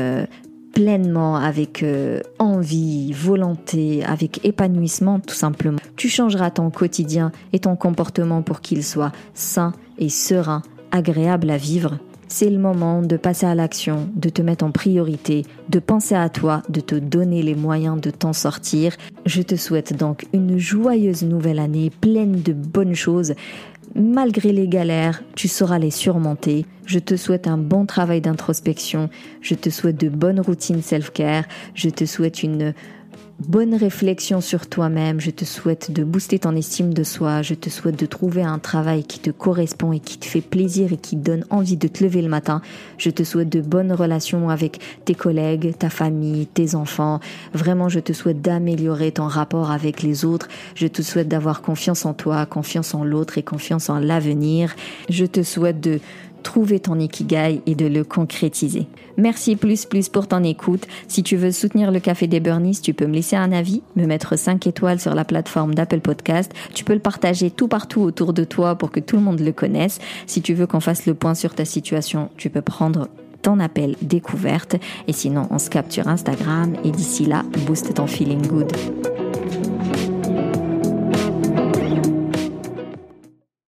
euh, 0.00 0.26
pleinement, 0.72 1.36
avec 1.36 1.82
euh, 1.82 2.20
envie, 2.38 3.12
volonté, 3.12 4.04
avec 4.04 4.44
épanouissement 4.44 5.20
tout 5.20 5.34
simplement. 5.34 5.78
Tu 5.96 6.08
changeras 6.08 6.50
ton 6.50 6.70
quotidien 6.70 7.32
et 7.52 7.58
ton 7.58 7.76
comportement 7.76 8.42
pour 8.42 8.60
qu'il 8.60 8.84
soit 8.84 9.12
sain 9.34 9.72
et 9.98 10.08
serein, 10.08 10.62
agréable 10.92 11.50
à 11.50 11.56
vivre. 11.56 11.98
C'est 12.32 12.48
le 12.48 12.58
moment 12.58 13.02
de 13.02 13.16
passer 13.16 13.44
à 13.44 13.56
l'action, 13.56 14.08
de 14.14 14.28
te 14.28 14.40
mettre 14.40 14.64
en 14.64 14.70
priorité, 14.70 15.44
de 15.68 15.80
penser 15.80 16.14
à 16.14 16.28
toi, 16.28 16.62
de 16.68 16.80
te 16.80 16.94
donner 16.94 17.42
les 17.42 17.56
moyens 17.56 18.00
de 18.00 18.10
t'en 18.10 18.32
sortir. 18.32 18.96
Je 19.26 19.42
te 19.42 19.56
souhaite 19.56 19.96
donc 19.96 20.26
une 20.32 20.56
joyeuse 20.56 21.24
nouvelle 21.24 21.58
année 21.58 21.90
pleine 21.90 22.40
de 22.40 22.52
bonnes 22.52 22.94
choses 22.94 23.34
malgré 23.94 24.52
les 24.52 24.68
galères, 24.68 25.22
tu 25.34 25.48
sauras 25.48 25.78
les 25.78 25.90
surmonter. 25.90 26.66
Je 26.86 26.98
te 26.98 27.16
souhaite 27.16 27.46
un 27.46 27.58
bon 27.58 27.86
travail 27.86 28.20
d'introspection, 28.20 29.10
je 29.40 29.54
te 29.54 29.70
souhaite 29.70 30.00
de 30.00 30.08
bonnes 30.08 30.40
routines 30.40 30.82
self-care, 30.82 31.44
je 31.74 31.88
te 31.88 32.04
souhaite 32.04 32.42
une 32.42 32.74
bonne 33.48 33.74
réflexion 33.74 34.40
sur 34.40 34.66
toi-même. 34.66 35.20
Je 35.20 35.30
te 35.30 35.44
souhaite 35.44 35.90
de 35.90 36.04
booster 36.04 36.38
ton 36.38 36.54
estime 36.54 36.92
de 36.92 37.02
soi. 37.02 37.42
Je 37.42 37.54
te 37.54 37.70
souhaite 37.70 37.98
de 37.98 38.06
trouver 38.06 38.42
un 38.42 38.58
travail 38.58 39.04
qui 39.04 39.18
te 39.18 39.30
correspond 39.30 39.92
et 39.92 40.00
qui 40.00 40.18
te 40.18 40.26
fait 40.26 40.40
plaisir 40.40 40.92
et 40.92 40.96
qui 40.96 41.16
donne 41.16 41.44
envie 41.50 41.76
de 41.76 41.88
te 41.88 42.04
lever 42.04 42.22
le 42.22 42.28
matin. 42.28 42.60
Je 42.98 43.10
te 43.10 43.24
souhaite 43.24 43.48
de 43.48 43.60
bonnes 43.60 43.92
relations 43.92 44.50
avec 44.50 44.80
tes 45.04 45.14
collègues, 45.14 45.74
ta 45.78 45.90
famille, 45.90 46.46
tes 46.46 46.74
enfants. 46.74 47.20
Vraiment, 47.54 47.88
je 47.88 48.00
te 48.00 48.12
souhaite 48.12 48.42
d'améliorer 48.42 49.12
ton 49.12 49.26
rapport 49.26 49.70
avec 49.70 50.02
les 50.02 50.24
autres. 50.24 50.48
Je 50.74 50.86
te 50.86 51.02
souhaite 51.02 51.28
d'avoir 51.28 51.62
confiance 51.62 52.04
en 52.04 52.14
toi, 52.14 52.46
confiance 52.46 52.94
en 52.94 53.04
l'autre 53.04 53.38
et 53.38 53.42
confiance 53.42 53.88
en 53.88 53.98
l'avenir. 53.98 54.74
Je 55.08 55.24
te 55.24 55.42
souhaite 55.42 55.80
de 55.80 56.00
trouver 56.42 56.80
ton 56.80 56.98
ikigai 56.98 57.60
et 57.66 57.74
de 57.74 57.86
le 57.86 58.04
concrétiser. 58.04 58.86
Merci 59.16 59.56
plus 59.56 59.84
plus 59.84 60.08
pour 60.08 60.26
ton 60.26 60.42
écoute. 60.42 60.86
Si 61.08 61.22
tu 61.22 61.36
veux 61.36 61.52
soutenir 61.52 61.90
le 61.90 62.00
Café 62.00 62.26
des 62.26 62.40
Burnies, 62.40 62.80
tu 62.82 62.94
peux 62.94 63.06
me 63.06 63.14
laisser 63.14 63.36
un 63.36 63.52
avis, 63.52 63.82
me 63.96 64.06
mettre 64.06 64.36
5 64.38 64.66
étoiles 64.66 65.00
sur 65.00 65.14
la 65.14 65.24
plateforme 65.24 65.74
d'Apple 65.74 66.00
Podcast. 66.00 66.52
Tu 66.74 66.84
peux 66.84 66.94
le 66.94 67.00
partager 67.00 67.50
tout 67.50 67.68
partout 67.68 68.00
autour 68.00 68.32
de 68.32 68.44
toi 68.44 68.76
pour 68.76 68.90
que 68.90 69.00
tout 69.00 69.16
le 69.16 69.22
monde 69.22 69.40
le 69.40 69.52
connaisse. 69.52 69.98
Si 70.26 70.42
tu 70.42 70.54
veux 70.54 70.66
qu'on 70.66 70.80
fasse 70.80 71.06
le 71.06 71.14
point 71.14 71.34
sur 71.34 71.54
ta 71.54 71.64
situation, 71.64 72.30
tu 72.36 72.50
peux 72.50 72.62
prendre 72.62 73.08
ton 73.42 73.60
appel 73.60 73.96
découverte. 74.02 74.76
Et 75.08 75.12
sinon, 75.12 75.46
on 75.50 75.58
se 75.58 75.70
capture 75.70 76.08
Instagram. 76.08 76.74
Et 76.84 76.90
d'ici 76.90 77.26
là, 77.26 77.44
booste 77.66 77.94
ton 77.94 78.06
feeling 78.06 78.46
good. 78.46 78.72